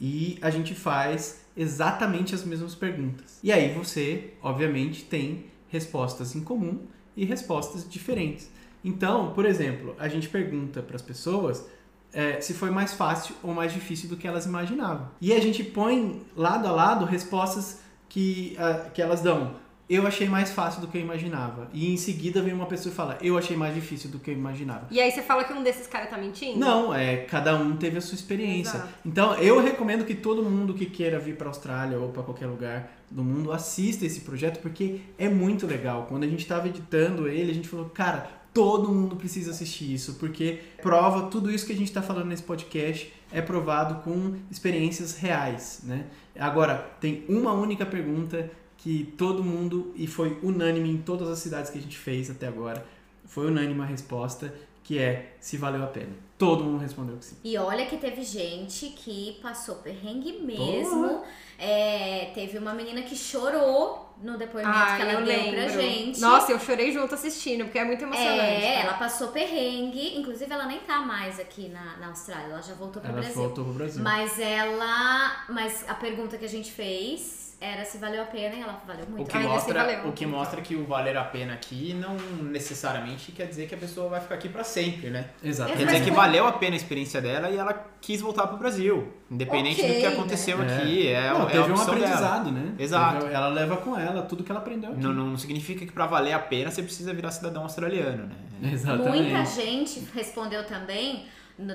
[0.00, 3.38] e a gente faz exatamente as mesmas perguntas.
[3.42, 6.80] E aí você, obviamente, tem respostas em comum
[7.16, 8.50] e respostas diferentes.
[8.84, 11.64] Então, por exemplo, a gente pergunta para as pessoas
[12.12, 15.08] é, se foi mais fácil ou mais difícil do que elas imaginavam.
[15.20, 19.56] E a gente põe lado a lado respostas que, ah, que elas dão.
[19.88, 21.68] Eu achei mais fácil do que eu imaginava.
[21.72, 24.34] E em seguida vem uma pessoa e fala, eu achei mais difícil do que eu
[24.34, 24.88] imaginava.
[24.90, 26.58] E aí você fala que um desses caras tá mentindo?
[26.58, 28.78] Não, é, cada um teve a sua experiência.
[28.78, 28.92] Exato.
[29.04, 32.90] Então, eu recomendo que todo mundo que queira vir para Austrália ou para qualquer lugar
[33.08, 36.06] do mundo assista esse projeto porque é muito legal.
[36.08, 40.14] Quando a gente estava editando ele, a gente falou, cara, todo mundo precisa assistir isso
[40.14, 45.16] porque prova tudo isso que a gente está falando nesse podcast é provado com experiências
[45.16, 46.06] reais, né?
[46.38, 51.70] Agora, tem uma única pergunta que todo mundo e foi unânime em todas as cidades
[51.70, 52.86] que a gente fez até agora,
[53.24, 56.10] foi unânime a resposta que é se valeu a pena.
[56.38, 57.36] Todo mundo respondeu que sim.
[57.42, 61.22] E olha que teve gente que passou perrengue mesmo.
[61.58, 65.52] É, teve uma menina que chorou no depoimento Ah, que ela eu deu lembro.
[65.54, 66.20] pra gente.
[66.20, 68.40] Nossa, eu chorei junto assistindo, porque é muito emocionante.
[68.40, 68.80] É, tá?
[68.82, 70.18] ela passou perrengue.
[70.18, 73.42] Inclusive, ela nem tá mais aqui na, na Austrália, ela já voltou pro Ela Brasil.
[73.42, 74.02] voltou pro Brasil.
[74.02, 75.46] Mas ela.
[75.48, 79.04] Mas a pergunta que a gente fez era se valeu a pena e ela valeu
[79.06, 79.30] O muito.
[79.30, 80.08] que, Ainda assim mostra, valeu.
[80.08, 82.14] o que mostra que o valer a pena aqui não
[82.50, 85.30] necessariamente quer dizer que a pessoa vai ficar aqui pra sempre, né?
[85.42, 85.78] Exatamente.
[85.78, 89.12] Quer dizer que valeu a pena a experiência dela e ela quis voltar pro Brasil.
[89.30, 90.76] Independente Ok, do que aconteceu né?
[90.76, 91.08] aqui.
[91.08, 92.06] É, Não, é a teve um opção dela.
[92.06, 92.74] aprendizado, né?
[92.78, 93.20] Exato.
[93.20, 95.00] Teve- ela leva com ela tudo que ela aprendeu aqui.
[95.02, 98.26] Não, não significa que pra valer a pena você precisa virar cidadão australiano,
[98.60, 98.70] né?
[98.72, 99.30] Exatamente.
[99.32, 101.26] Muita gente respondeu também.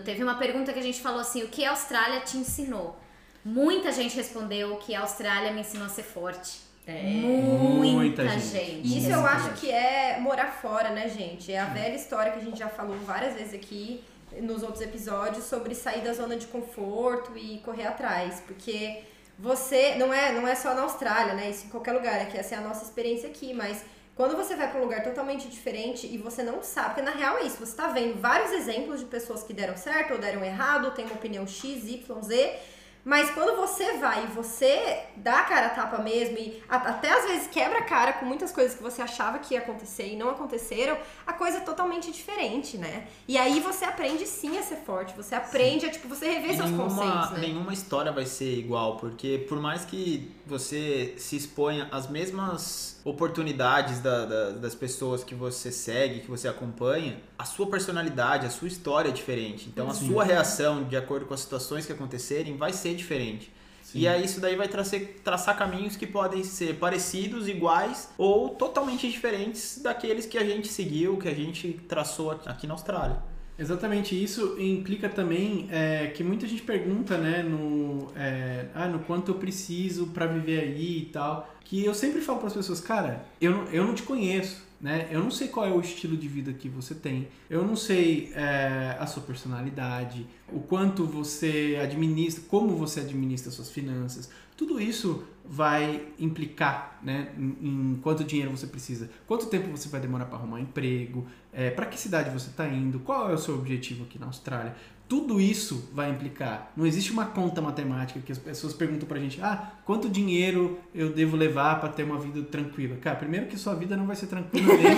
[0.06, 2.98] Teve uma pergunta que a gente falou assim: o que a Austrália te ensinou?
[3.43, 6.60] Muita gente respondeu que a Austrália me ensinou a ser forte.
[6.88, 8.45] Muita, Muita gente.
[8.45, 8.97] gente.
[8.97, 11.51] Isso eu acho que é morar fora, né, gente?
[11.51, 14.04] É a velha história que a gente já falou várias vezes aqui
[14.41, 19.04] nos outros episódios sobre sair da zona de conforto e correr atrás, porque
[19.38, 21.49] você não é não é só na Austrália, né?
[21.49, 23.84] Isso em qualquer lugar, é que essa é a nossa experiência aqui, mas
[24.15, 27.38] quando você vai para um lugar totalmente diferente e você não sabe, porque na real
[27.38, 30.91] é isso, você tá vendo vários exemplos de pessoas que deram certo ou deram errado,
[30.91, 32.60] tem uma opinião X, Y, Z,
[33.04, 37.26] mas quando você vai e você dá a cara a tapa mesmo e até às
[37.26, 40.30] vezes quebra a cara com muitas coisas que você achava que ia acontecer e não
[40.30, 43.08] aconteceram, a coisa é totalmente diferente, né?
[43.28, 46.58] E aí você aprende sim a ser forte, você aprende a, tipo, você rever E
[46.58, 47.40] seus nenhuma, conceitos, né?
[47.40, 54.00] nenhuma história vai ser igual, porque por mais que você se exponha às mesmas oportunidades
[54.00, 58.68] da- da- das pessoas que você segue, que você acompanha, a sua personalidade, a sua
[58.68, 59.68] história é diferente.
[59.68, 63.52] Então a sua reação, de acordo com as situações que acontecerem, vai ser diferente.
[63.94, 69.10] E aí isso daí vai traçar, traçar caminhos que podem ser parecidos, iguais ou totalmente
[69.10, 73.18] diferentes daqueles que a gente seguiu, que a gente traçou aqui na Austrália.
[73.62, 79.30] Exatamente, isso implica também é, que muita gente pergunta, né, no, é, ah, no quanto
[79.30, 81.47] eu preciso pra viver aí e tal.
[81.63, 85.08] Que eu sempre falo para as pessoas, cara, eu não, eu não te conheço, né?
[85.12, 87.28] Eu não sei qual é o estilo de vida que você tem.
[87.47, 93.69] Eu não sei é, a sua personalidade, o quanto você administra, como você administra suas
[93.69, 94.32] finanças.
[94.62, 100.26] Tudo isso vai implicar, né, em, quanto dinheiro você precisa, quanto tempo você vai demorar
[100.26, 104.04] para arrumar emprego, é, para que cidade você está indo, qual é o seu objetivo
[104.04, 104.76] aqui na Austrália.
[105.12, 106.71] Tudo isso vai implicar.
[106.74, 111.10] Não existe uma conta matemática que as pessoas perguntam pra gente: ah, quanto dinheiro eu
[111.12, 112.95] devo levar para ter uma vida tranquila?
[113.02, 114.97] Cara, primeiro que sua vida não vai ser tranquila nem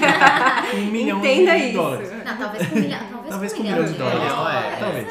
[0.70, 1.74] com um milhão de Entenda isso.
[1.74, 2.12] dólares.
[2.24, 4.22] Não, talvez com um milhão, talvez Talvez com um milhão milhão de dólares.
[4.22, 4.76] Milhão, é.
[4.78, 5.08] Talvez.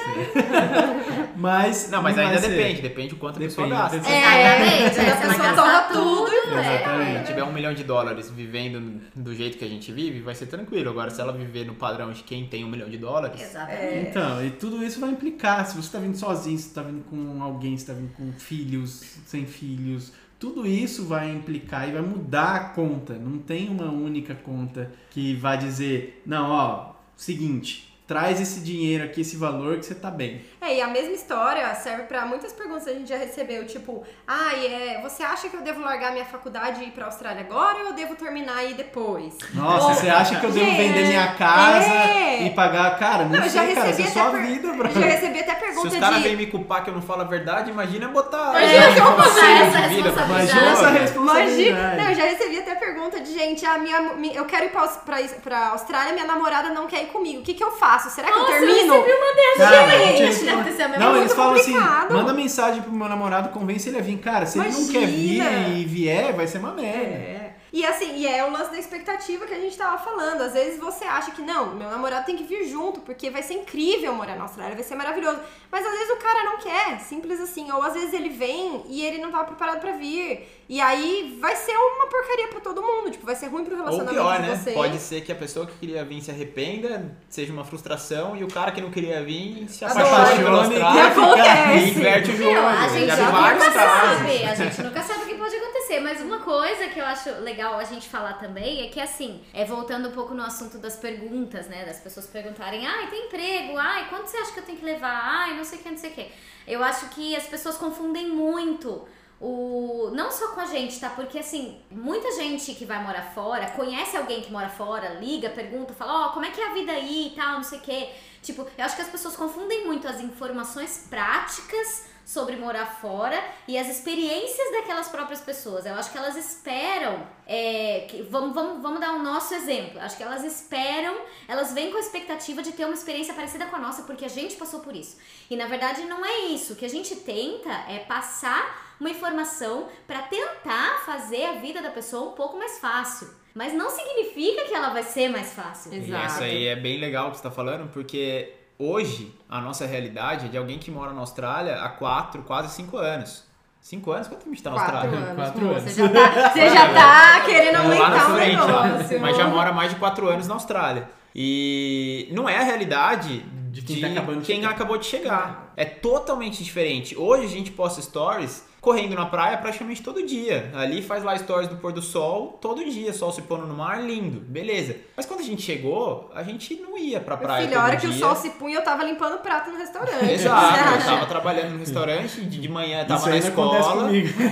[1.36, 2.48] mas Não, mas ainda ser.
[2.50, 3.82] depende, depende do quanto a pessoa Depende.
[3.82, 3.98] gasta.
[3.98, 4.14] Depende.
[4.24, 5.00] É, Exatamente.
[5.00, 6.58] Aí a pessoa gastar torra tudo, tudo.
[6.58, 6.74] é.
[6.74, 7.18] Exatamente.
[7.18, 10.46] Se tiver um milhão de dólares vivendo do jeito que a gente vive, vai ser
[10.46, 10.90] tranquilo.
[10.90, 14.08] Agora, se ela viver no padrão de quem tem um milhão de dólares, Exatamente.
[14.10, 15.66] Então, e tudo isso vai implicar.
[15.66, 18.32] Se você tá vindo sozinho, se você tá vindo com alguém, se tá vindo com
[18.32, 23.14] filhos, sem filhos, tudo isso vai implicar e vai mudar a conta.
[23.14, 29.22] Não tem uma única conta que vai dizer, não, ó, seguinte, traz esse dinheiro aqui,
[29.22, 30.44] esse valor que você tá bem.
[30.60, 34.04] É, e a mesma história serve pra muitas perguntas que a gente já recebeu, tipo,
[34.26, 37.78] ai, é, você acha que eu devo largar minha faculdade e ir pra Austrália agora
[37.78, 39.36] ou eu devo terminar aí depois?
[39.54, 42.42] Nossa, Ou- você acha que eu devo Gente, vender minha casa é.
[42.46, 42.98] e pagar?
[42.98, 44.90] Cara, não, Não, eu já sei, cara, recebi essa é até sua per- vida, bro.
[44.92, 46.22] Já recebi até se pergunta os caras de...
[46.24, 48.50] vêm me culpar que eu não falo a verdade, imagina botar.
[48.50, 50.30] Imagina se eu essa responsabilidade.
[50.30, 51.62] Imagina essa responsabilidade.
[51.70, 54.70] Imagina, não, eu já recebi até pergunta de gente, a minha, mi- eu quero ir
[54.70, 57.40] pra, pra, pra Austrália, minha namorada não quer ir comigo.
[57.40, 58.01] O que que eu faço?
[58.10, 58.94] Será que Nossa, eu eu termino?
[58.94, 60.32] recebi uma dessas, Cara, a gente.
[60.32, 62.12] gente Deve ter sido a mesma Não, eles falam assim, complicado.
[62.14, 64.18] manda mensagem pro meu namorado, convence ele a vir.
[64.18, 65.68] Cara, se ele não quer vir Imagina.
[65.78, 66.98] e vier, vai ser uma merda.
[66.98, 67.41] É.
[67.72, 70.42] E assim, e é o lance da expectativa que a gente tava falando.
[70.42, 73.54] Às vezes você acha que não, meu namorado tem que vir junto, porque vai ser
[73.54, 75.40] incrível morar na Austrália, vai ser maravilhoso.
[75.70, 77.70] Mas às vezes o cara não quer, simples assim.
[77.72, 80.46] Ou às vezes ele vem e ele não tava preparado pra vir.
[80.68, 83.10] E aí vai ser uma porcaria pra todo mundo.
[83.10, 84.56] Tipo, vai ser ruim pro Ou relacionamento pior, de né?
[84.56, 84.76] vocês.
[84.76, 88.48] Pode ser que a pessoa que queria vir se arrependa, seja uma frustração, e o
[88.48, 90.62] cara que não queria vir se apaixone pela.
[90.62, 91.84] Austrália Acontece.
[91.84, 92.52] e inverte o jogo.
[92.52, 94.44] Não, a gente nunca sabe.
[94.44, 96.00] A gente nunca sabe o que pode acontecer.
[96.00, 99.64] Mas uma coisa que eu acho legal a gente falar também é que, assim, é
[99.64, 101.86] voltando um pouco no assunto das perguntas, né?
[101.86, 103.78] Das pessoas perguntarem, ai, tem emprego?
[103.78, 105.18] Ai, quanto você acha que eu tenho que levar?
[105.24, 106.30] Ai, não sei o que, não sei o que.
[106.66, 109.08] Eu acho que as pessoas confundem muito.
[109.40, 110.10] O...
[110.12, 111.08] Não só com a gente, tá?
[111.08, 115.94] Porque assim, muita gente que vai morar fora, conhece alguém que mora fora, liga, pergunta,
[115.94, 118.10] fala, ó, como é que é a vida aí e tal, não sei o quê.
[118.42, 123.76] Tipo, eu acho que as pessoas confundem muito as informações práticas sobre morar fora e
[123.76, 125.84] as experiências daquelas próprias pessoas.
[125.86, 127.26] Eu acho que elas esperam.
[127.46, 130.00] é, que- vamos, vamos, vamos dar o nosso exemplo.
[130.00, 131.14] Acho que elas esperam,
[131.48, 134.28] elas vêm com a expectativa de ter uma experiência parecida com a nossa, porque a
[134.28, 135.18] gente passou por isso.
[135.50, 136.72] E na verdade não é isso.
[136.72, 141.90] O que a gente tenta é passar uma informação para tentar fazer a vida da
[141.90, 143.28] pessoa um pouco mais fácil.
[143.54, 145.92] Mas não significa que ela vai ser mais fácil.
[145.92, 146.26] E Exato.
[146.34, 148.50] isso aí é bem legal o que você tá falando, porque
[148.82, 152.96] hoje a nossa realidade é de alguém que mora na Austrália há 4, quase 5
[152.96, 153.44] anos.
[153.80, 154.28] 5 anos?
[154.28, 155.18] Quanto a gente tá na Quatro Austrália?
[155.18, 155.34] anos.
[155.36, 155.82] Quatro anos.
[155.84, 158.86] Você já tá, você já tá querendo lá aumentar o frente, lá.
[158.88, 159.20] negócio.
[159.20, 161.08] Mas já mora mais de 4 anos na Austrália.
[161.34, 163.40] E não é a realidade
[163.70, 164.70] De quem tá de quem chegar.
[164.70, 165.72] acabou de chegar.
[165.76, 167.16] É totalmente diferente.
[167.16, 170.68] Hoje a gente posta stories correndo na praia praticamente todo dia.
[170.74, 174.02] Ali faz lá stories do pôr do sol todo dia, sol se pondo no mar,
[174.02, 174.96] lindo, beleza.
[175.16, 178.08] Mas quando a gente chegou, a gente não ia pra praia filho, a hora que
[178.08, 178.18] o dia.
[178.18, 180.28] sol se punha, eu tava limpando prato no restaurante.
[180.32, 184.04] Exato, eu tava trabalhando no restaurante, de de manhã tava Isso na escola.
[184.04, 184.28] comigo.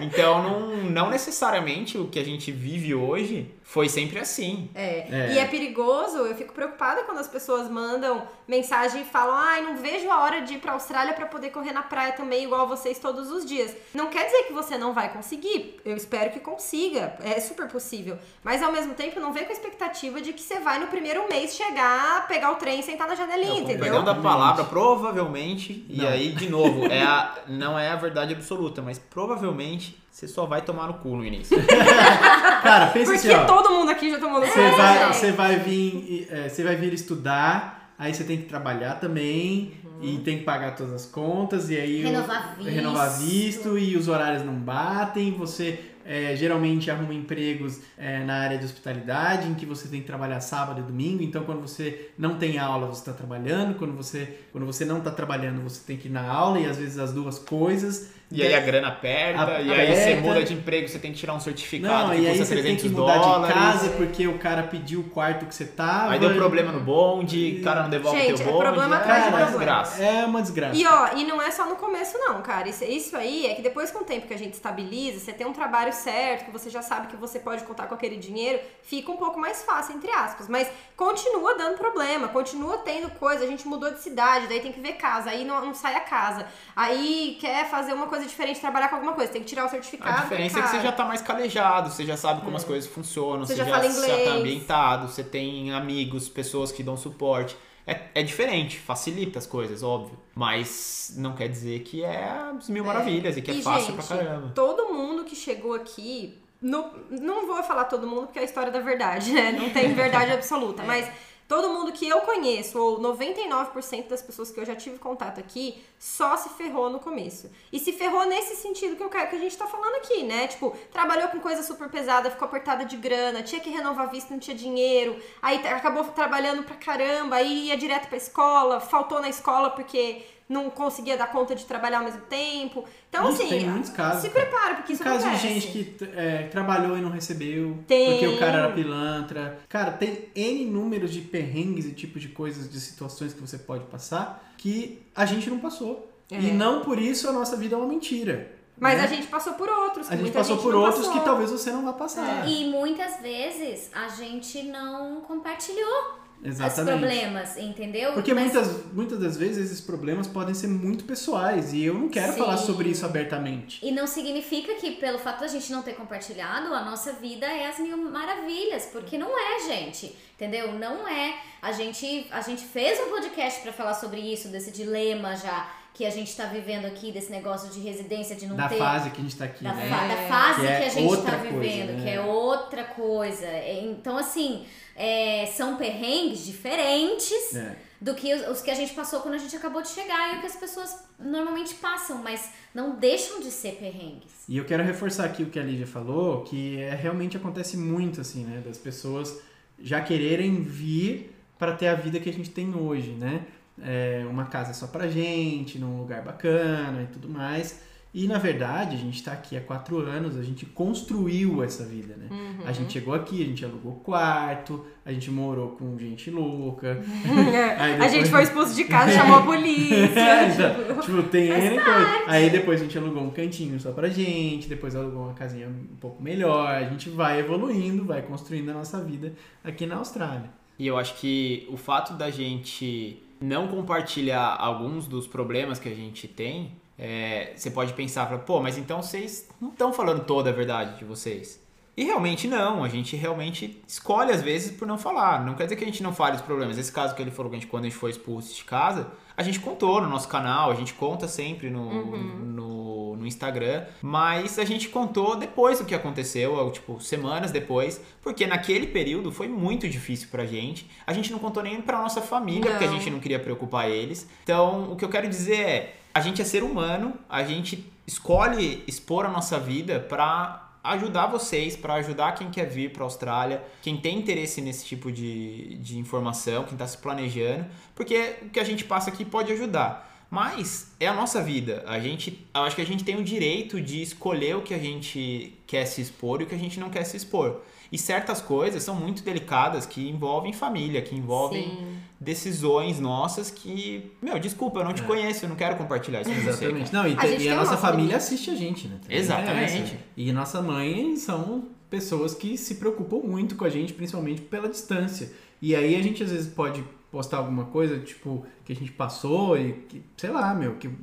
[0.00, 4.70] Então, não, não necessariamente o que a gente vive hoje foi sempre assim.
[4.76, 5.06] É.
[5.10, 5.32] É.
[5.34, 9.76] E é perigoso, eu fico preocupada quando as pessoas mandam mensagem e falam: ai, não
[9.76, 13.00] vejo a hora de ir pra Austrália pra poder correr na praia também, igual vocês
[13.00, 13.76] todos os dias.
[13.92, 15.80] Não quer dizer que você não vai conseguir.
[15.84, 17.18] Eu espero que consiga.
[17.20, 18.16] É super possível.
[18.44, 21.28] Mas ao mesmo tempo, não vem com a expectativa de que você vai no primeiro
[21.28, 23.80] mês chegar, pegar o trem e sentar na janelinha, Não, entendeu?
[23.80, 26.08] Perdão da palavra, provavelmente, e Não.
[26.08, 30.62] aí, de novo, é a, não é a verdade absoluta, mas provavelmente você só vai
[30.62, 31.58] tomar no cu no início.
[32.62, 33.44] Cara, pensa Porque assim, ó.
[33.44, 34.76] todo mundo aqui já tomou no Você cu.
[34.78, 35.16] vai, gente.
[35.16, 40.16] você vai vir, é, você vai vir estudar, aí você tem que trabalhar também e
[40.24, 42.70] tem que pagar todas as contas e aí o- Renovar visto.
[42.70, 45.32] renovar visto e os horários não batem.
[45.32, 50.06] Você é, geralmente arruma empregos é, na área de hospitalidade em que você tem que
[50.06, 51.22] trabalhar sábado e domingo.
[51.22, 53.74] Então, quando você não tem aula, você está trabalhando.
[53.76, 56.78] Quando você, quando você não está trabalhando, você tem que ir na aula e às
[56.78, 58.15] vezes as duas coisas.
[58.30, 60.20] E aí a grana aperta, A- e aí você aperta.
[60.20, 62.62] muda de emprego, você tem que tirar um certificado Não, que e aí você tem
[62.62, 63.46] 300 que mudar dólares.
[63.54, 66.12] de casa porque o cara pediu o quarto que você tava.
[66.12, 68.64] Aí deu problema no bonde, o cara não devolve Gente, teu é bonde.
[68.64, 69.58] problema é atrás de uma problema.
[69.58, 70.02] desgraça.
[70.02, 70.74] É uma desgraça.
[70.76, 72.68] E ó, e não é só no começo não, cara.
[72.68, 75.46] Isso, isso aí é que depois com o tempo que a gente estabiliza, você tem
[75.46, 79.10] um trabalho certo, que você já sabe que você pode contar com aquele dinheiro, fica
[79.12, 80.48] um pouco mais fácil, entre aspas.
[80.48, 83.44] Mas continua dando problema, continua tendo coisa.
[83.44, 86.00] A gente mudou de cidade, daí tem que ver casa, aí não, não sai a
[86.00, 86.44] casa.
[86.74, 90.18] Aí quer fazer uma coisa diferente, trabalhar com alguma coisa, tem que tirar o certificado.
[90.18, 92.88] A diferença é que você já tá mais calejado, você já sabe como as coisas
[92.90, 94.28] funcionam, Você você, já já, fala já tá inglês.
[94.40, 97.56] ambientado, você tem amigos, pessoas que dão suporte.
[97.86, 100.18] É, é diferente, facilita as coisas, óbvio.
[100.34, 102.24] Mas não quer dizer que é
[102.56, 104.52] as mil maravilhas e que é E, fácil gente, pra caramba.
[104.54, 108.72] Todo mundo que chegou aqui, no- não vou falar todo mundo porque é a história
[108.72, 109.52] da verdade, né?
[109.52, 111.08] Não tem verdade absoluta, mas
[111.48, 115.80] Todo mundo que eu conheço, ou 99% das pessoas que eu já tive contato aqui,
[115.96, 117.48] só se ferrou no começo.
[117.72, 120.48] E se ferrou nesse sentido que eu quero que a gente tá falando aqui, né?
[120.48, 124.40] Tipo, trabalhou com coisa super pesada, ficou apertada de grana, tinha que renovar visto, não
[124.40, 129.70] tinha dinheiro, aí acabou trabalhando pra caramba, aí ia direto pra escola, faltou na escola
[129.70, 132.84] porque não conseguia dar conta de trabalhar ao mesmo tempo.
[133.08, 135.54] Então, Isso, assim, tem muitos casos, se prepara, porque isso Tem caso de acontece.
[135.60, 138.12] gente que é, trabalhou e não recebeu, Tem.
[138.12, 139.58] porque o cara era pilantra.
[139.68, 143.84] Cara, tem N números de perrengues e tipos de coisas, de situações que você pode
[143.86, 146.10] passar que a gente não passou.
[146.30, 146.40] É.
[146.40, 148.52] E não por isso a nossa vida é uma mentira.
[148.78, 149.04] Mas né?
[149.04, 150.06] a gente passou por outros.
[150.08, 151.20] que A gente muita passou por não outros passou.
[151.20, 152.46] que talvez você não vá passar.
[152.48, 156.18] E muitas vezes a gente não compartilhou
[156.50, 156.98] os Exatamente.
[156.98, 158.12] problemas, entendeu?
[158.12, 162.08] Porque Mas- muitas, muitas das vezes esses problemas podem ser muito pessoais e eu não
[162.08, 162.38] quero Sim.
[162.38, 163.84] falar sobre isso abertamente.
[163.84, 167.66] E não significa que pelo fato da gente não ter compartilhado, a nossa vida é
[167.68, 170.14] as mil maravilhas, porque não é, gente.
[170.36, 170.72] Entendeu?
[170.72, 171.34] Não é.
[171.62, 176.04] A gente, a gente fez um podcast pra falar sobre isso, desse dilema já que
[176.04, 178.76] a gente tá vivendo aqui, desse negócio de residência, de não Da ter.
[178.76, 179.88] fase que a gente tá aqui, da, né?
[179.88, 182.02] fa- da fase Que que, é a gente tá coisa, vivendo, né?
[182.02, 183.46] que é outra coisa.
[183.46, 187.76] É, Então, assim, é, são perrengues diferentes É.
[188.00, 190.36] do que os, os que a gente passou quando a gente acabou de chegar e
[190.36, 194.32] o que as pessoas normalmente passam, mas não deixam de ser perrengues.
[194.48, 198.20] E eu quero reforçar aqui o que a Lídia falou, que é, realmente acontece muito,
[198.20, 198.62] assim, né?
[198.64, 199.40] Das pessoas
[199.80, 203.46] já quererem vir para ter a vida que a gente tem hoje, né?
[203.82, 207.84] É, uma casa só pra gente, num lugar bacana e tudo mais.
[208.14, 212.16] E na verdade, a gente tá aqui há quatro anos, a gente construiu essa vida,
[212.16, 212.28] né?
[212.64, 216.98] A gente chegou aqui, a gente alugou quarto, a gente morou com gente louca.
[217.78, 220.18] Aí a depois- gente foi expulso de casa, chamou a polícia.
[220.18, 222.06] É, então, tipo, tem N coisa.
[222.26, 225.96] Aí depois a gente alugou um cantinho só pra gente, depois alugou uma casinha um
[226.00, 226.68] pouco melhor.
[226.74, 230.48] A gente vai evoluindo, vai construindo a nossa vida aqui na Austrália.
[230.78, 235.94] E eu acho que o fato da gente não compartilhar alguns dos problemas que a
[235.94, 240.52] gente tem, é, você pode pensar, pô, mas então vocês não estão falando toda a
[240.52, 241.64] verdade de vocês.
[241.96, 245.44] E realmente não, a gente realmente escolhe às vezes por não falar.
[245.44, 246.76] Não quer dizer que a gente não fale os problemas.
[246.76, 249.10] Esse caso que ele falou que a gente, quando a gente foi expulso de casa,
[249.36, 254.58] a gente contou no nosso canal, a gente conta sempre no, no, no Instagram, mas
[254.58, 259.88] a gente contou depois do que aconteceu, tipo, semanas depois, porque naquele período foi muito
[259.88, 260.88] difícil pra gente.
[261.06, 262.94] A gente não contou nem pra nossa família, porque a Não.
[262.98, 264.28] gente não queria preocupar eles.
[264.42, 268.82] Então, o que eu quero dizer é, a gente é ser humano, a gente escolhe
[268.86, 273.96] expor a nossa vida pra ajudar vocês, pra ajudar quem quer vir pra Austrália, quem
[273.96, 278.64] tem interesse nesse tipo de, de informação, quem tá se planejando, porque o que a
[278.64, 280.15] gente passa aqui pode ajudar.
[280.30, 281.84] Mas é a nossa vida.
[281.86, 284.78] A gente, eu acho que a gente tem o direito de escolher o que a
[284.78, 287.60] gente quer se expor e o que a gente não quer se expor.
[287.90, 291.98] E certas coisas são muito delicadas que envolvem família, que envolvem Sim.
[292.18, 296.40] decisões nossas que, meu, desculpa, eu não te conheço, eu não quero compartilhar isso com
[296.40, 296.64] você.
[296.64, 296.92] Exatamente.
[296.92, 298.14] Não, e, A e a nossa nosso família limite.
[298.16, 298.98] assiste a gente, né?
[299.00, 299.94] Também Exatamente.
[299.94, 299.98] é.
[300.16, 305.30] E nossa mãe são pessoas que se preocupam muito com a gente, principalmente pela distância.
[305.62, 309.56] E aí a gente às vezes pode postar alguma coisa, tipo, que a gente passou
[309.58, 310.94] e que, sei lá, meu, que uh,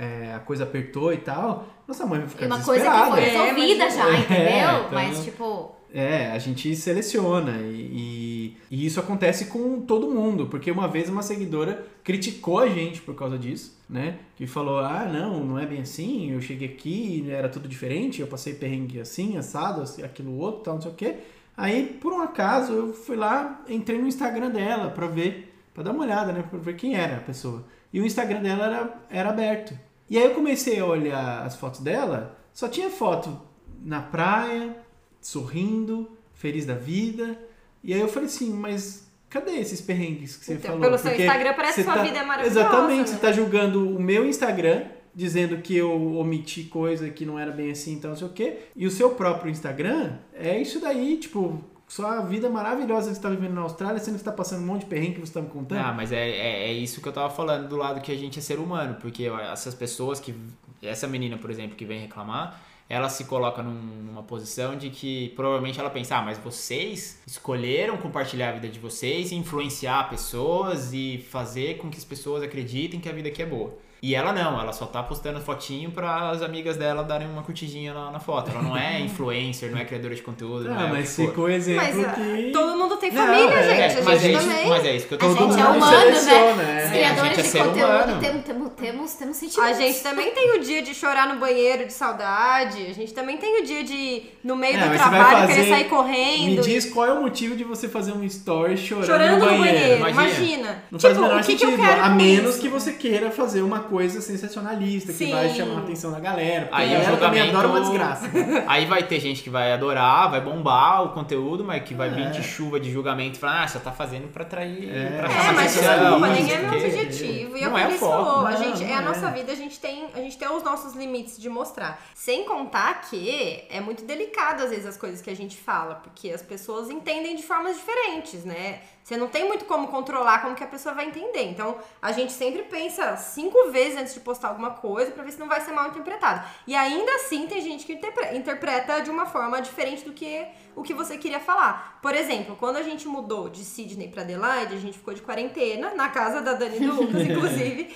[0.00, 1.66] é, a coisa apertou e tal.
[1.86, 3.10] Nossa mãe vai ficar E uma coisa que desesperada.
[3.16, 4.78] foi É, resolvida mas- já, É, entendeu?
[4.86, 10.46] então- Mas, tipo, É, a gente seleciona e, e- e isso acontece com todo mundo,
[10.46, 14.16] porque uma vez uma seguidora criticou a gente por causa disso, né?
[14.34, 18.26] Que falou, ah, não, não é bem assim, eu cheguei aqui, era tudo diferente, eu
[18.26, 21.16] passei perrengue assim, assado, assim, aquilo outro, tal, não sei o quê.
[21.56, 25.90] Aí, por um acaso, eu fui lá, entrei no Instagram dela pra ver, pra dar
[25.92, 26.42] uma olhada, né?
[26.48, 27.64] Pra ver quem era a pessoa.
[27.92, 29.78] E o Instagram dela era, era aberto.
[30.08, 33.38] E aí eu comecei a olhar as fotos dela, só tinha foto
[33.82, 34.76] na praia,
[35.20, 37.38] sorrindo, feliz da vida.
[37.82, 40.80] E aí eu falei assim, mas cadê esses perrengues que você Então, falou?
[40.82, 43.06] pelo seu Porque Instagram parece que sua tá- vida é maravilhosa, Exatamente, né?
[43.06, 47.70] você tá julgando o meu Instagram, dizendo que eu omiti coisa que não era bem
[47.70, 48.56] assim, então não sei o quê.
[48.74, 53.20] E o seu próprio Instagram é isso daí, tipo, só a vida maravilhosa que você
[53.20, 55.32] tá vivendo na Austrália, sendo que você tá passando um monte de perrengue que você
[55.34, 55.78] tá me contando.
[55.78, 58.38] Ah, mas é, é, é isso que eu tava falando do lado que a gente
[58.38, 60.34] é ser humano, porque essas pessoas que.
[60.82, 65.28] Essa menina, por exemplo, que vem reclamar, ela se coloca num- numa posição de que
[65.36, 71.24] provavelmente ela pensa, ah, mas vocês escolheram compartilhar a vida de vocês, influenciar pessoas e
[71.30, 73.74] fazer com que as pessoas acreditem que a vida aqui é boa.
[74.02, 77.94] E ela não, ela só tá postando fotinho para as amigas dela darem uma curtidinha
[77.94, 78.50] na, na foto.
[78.50, 80.64] Ela não é influencer, não é criadora de conteúdo.
[80.68, 82.50] não Ah, é o mas que ficou exemplo Mas ah, que...
[82.52, 83.96] todo mundo tem Não, família, é, gente.
[83.98, 85.64] É, a mas, gente é mas é isso que eu tô A Todo gente é
[85.64, 86.10] mundo humano, né?
[86.10, 86.84] é.
[86.84, 89.76] Os A criadores gente é de ser conteúdo temos, temos, temos, temos sentimentos.
[89.76, 92.84] A gente também tem o dia de chorar no banheiro de saudade.
[92.90, 95.84] A gente também tem o dia de, no meio É, do trabalho, querer fazer- sair
[95.84, 96.62] Me correndo.
[96.62, 99.96] diz qual é o motivo de você fazer um story chorando, Chorando no banheiro.
[100.08, 100.22] Imagina.
[100.24, 100.84] imagina.
[100.90, 101.70] Não tipo, faz o menor o que, que sentido.
[101.80, 102.60] eu quero a menos isso?
[102.60, 105.32] que você queira fazer uma coisa sensacionalista, que Sim.
[105.32, 106.68] vai chamar a atenção da galera.
[106.72, 108.30] Aí a o galera também julgamento- adora uma desgraça.
[108.66, 112.26] Aí vai ter gente que vai adorar, vai bombar o conteúdo, mas que vai vir
[112.26, 112.30] É.
[112.30, 114.88] de chuva de julgamento e falar, ah, você tá fazendo pra atrair.
[114.90, 115.18] É.
[115.18, 116.86] pra É, mas desculpa, não nem é o meu quê.
[116.86, 117.56] objetivo.
[117.56, 118.12] E é Não o é que o ele foco.
[118.24, 118.46] falou.
[118.46, 119.32] a Não, gente, é a nossa é.
[119.32, 122.02] vida, a gente, tem, a gente tem os nossos limites de mostrar.
[122.14, 126.30] Sem contar que é muito delicado, às vezes, as coisas que a gente fala, porque
[126.30, 128.80] as pessoas entendem de formas diferentes, né?
[129.02, 131.42] Você não tem muito como controlar como que a pessoa vai entender.
[131.42, 135.38] Então, a gente sempre pensa cinco vezes antes de postar alguma coisa pra ver se
[135.38, 136.46] não vai ser mal interpretado.
[136.66, 140.82] E ainda assim, tem gente que interpre- interpreta de uma forma diferente do que o
[140.82, 141.98] que você queria falar.
[142.00, 145.92] Por exemplo, quando a gente mudou de Sydney pra Adelaide, a gente ficou de quarentena,
[145.94, 147.94] na casa da Dani Lucas, inclusive.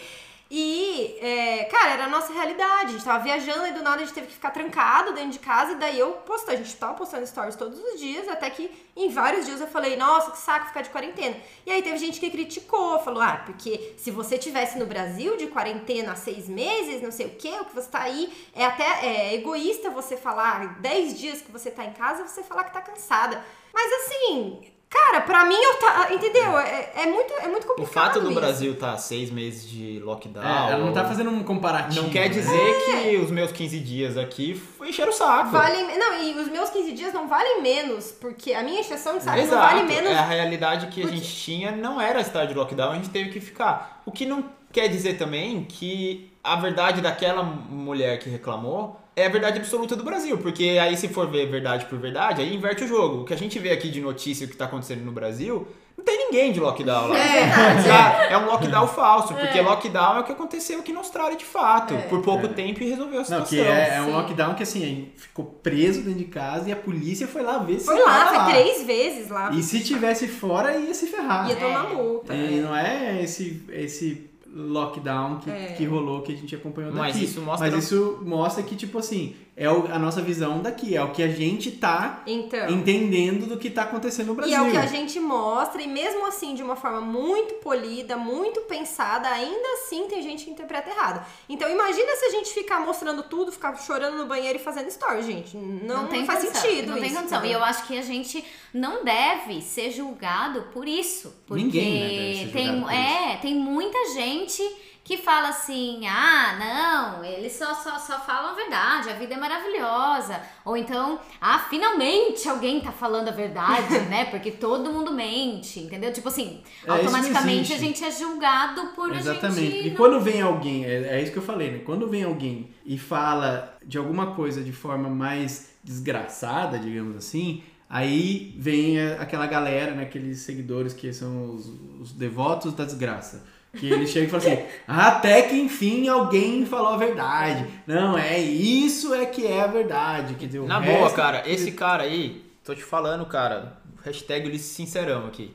[0.49, 2.90] E, é, cara, era a nossa realidade.
[2.90, 5.38] A gente tava viajando e do nada a gente teve que ficar trancado dentro de
[5.40, 5.72] casa.
[5.72, 9.09] E daí eu postei, a gente tava postando stories todos os dias, até que em
[9.09, 11.36] vários dias eu falei, nossa, que saco ficar de quarentena.
[11.64, 15.49] E aí teve gente que criticou, falou, ah, porque se você tivesse no Brasil de
[15.49, 19.05] quarentena há seis meses, não sei o que, o que você tá aí, é até
[19.05, 22.80] é, egoísta você falar 10 dias que você tá em casa, você falar que tá
[22.80, 23.44] cansada.
[23.74, 26.09] Mas assim, cara, pra mim eu tá.
[26.12, 26.59] Entendeu?
[26.59, 27.93] É, é muito, é muito O complicado.
[27.93, 28.41] fato do isso.
[28.41, 30.45] Brasil tá seis meses de lockdown.
[30.45, 32.03] É, ela não tá fazendo um comparativo.
[32.05, 32.28] Não quer né?
[32.28, 35.51] dizer que os meus 15 dias aqui foi encher o saco.
[35.51, 39.24] Valem, não, e os meus 15 dias não valem menos, porque a minha exceção de
[39.24, 39.74] saco não Exato.
[39.76, 40.11] vale menos.
[40.11, 43.11] É, a realidade que a Porque- gente tinha não era estar de lockdown, a gente
[43.11, 44.03] teve que ficar.
[44.07, 49.29] O que não quer dizer também que a verdade daquela mulher que reclamou é a
[49.31, 52.89] verdade absoluta do Brasil, porque aí se for ver verdade por verdade, aí inverte o
[52.89, 53.23] jogo.
[53.23, 56.19] O que a gente vê aqui de notícia que tá acontecendo no Brasil, não tem
[56.27, 57.19] ninguém de lockdown lá.
[57.19, 57.47] É.
[57.89, 58.25] Tá?
[58.31, 61.95] É um lockdown falso, porque lockdown é o que aconteceu aqui na Austrália de fato,
[62.11, 62.49] por pouco É.
[62.51, 63.47] tempo e resolveu a Não, situação.
[63.47, 67.27] que é, é um lockdown que assim, ficou preso dentro de casa e a polícia
[67.27, 69.51] foi lá ver se Foi lá, foi três vezes lá.
[69.51, 71.49] E se tivesse fora, ia se ferrar.
[71.49, 71.95] Ia tomar É.
[71.95, 72.35] multa.
[72.35, 75.74] E não é esse, esse lockdown que, É.
[75.76, 77.00] que rolou que a gente acompanhou daqui.
[77.02, 80.94] Mas isso mostra- Mas isso mostra que, tipo assim, é o- a nossa visão daqui,
[80.94, 82.68] é o que a gente tá Então.
[82.68, 84.57] entendendo do que tá acontecendo no E Brasil.
[84.57, 88.61] é o que a gente mostra, e mesmo assim, de uma forma muito polida, muito
[88.62, 91.24] pensada, ainda assim tem gente que interpreta errado.
[91.48, 95.22] Então imagina se a gente ficar mostrando tudo, ficar chorando no banheiro e fazendo story,
[95.22, 95.57] gente.
[95.57, 97.44] Não, tem faz condição, sentido Não tem isso, condição.
[97.46, 98.44] E eu acho que a gente
[98.74, 101.34] não deve ser julgado por isso.
[101.46, 104.62] Porque Ninguém, né, deve ser tem, por é, tem muita gente
[105.07, 109.38] que fala assim: ah, não, eles só, só, só falam a verdade, a vida é
[109.38, 110.40] maravilhosa.
[110.64, 114.24] Ou então, ah, finalmente alguém tá falando a verdade, né?
[114.26, 116.12] Porque todo mundo mente, entendeu?
[116.12, 119.61] Tipo assim, É, automaticamente a gente é julgado por a Exatamente.
[119.70, 119.88] gente.
[119.88, 121.78] E quando vem alguém, é, é isso que eu falei, né?
[121.86, 128.54] Quando vem alguém e fala de alguma coisa de forma mais desgraçada, digamos assim, aí
[128.59, 130.02] vem a- aquela galera, né?
[130.02, 131.66] Aqueles seguidores que são os,
[132.00, 133.54] os devotos da desgraça.
[133.79, 137.66] Que eles chegam e falam assim, até que enfim alguém falou a verdade.
[137.87, 140.35] Não, é isso é que é a verdade.
[140.35, 145.27] Que deu Na boa, cara, esse cara aí, tô te falando, cara, hashtag Ulisses Sincerão
[145.27, 145.55] aqui.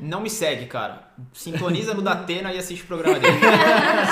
[0.00, 1.08] Não me segue, cara.
[1.32, 3.36] Sintoniza no Datena e assiste o programa dele.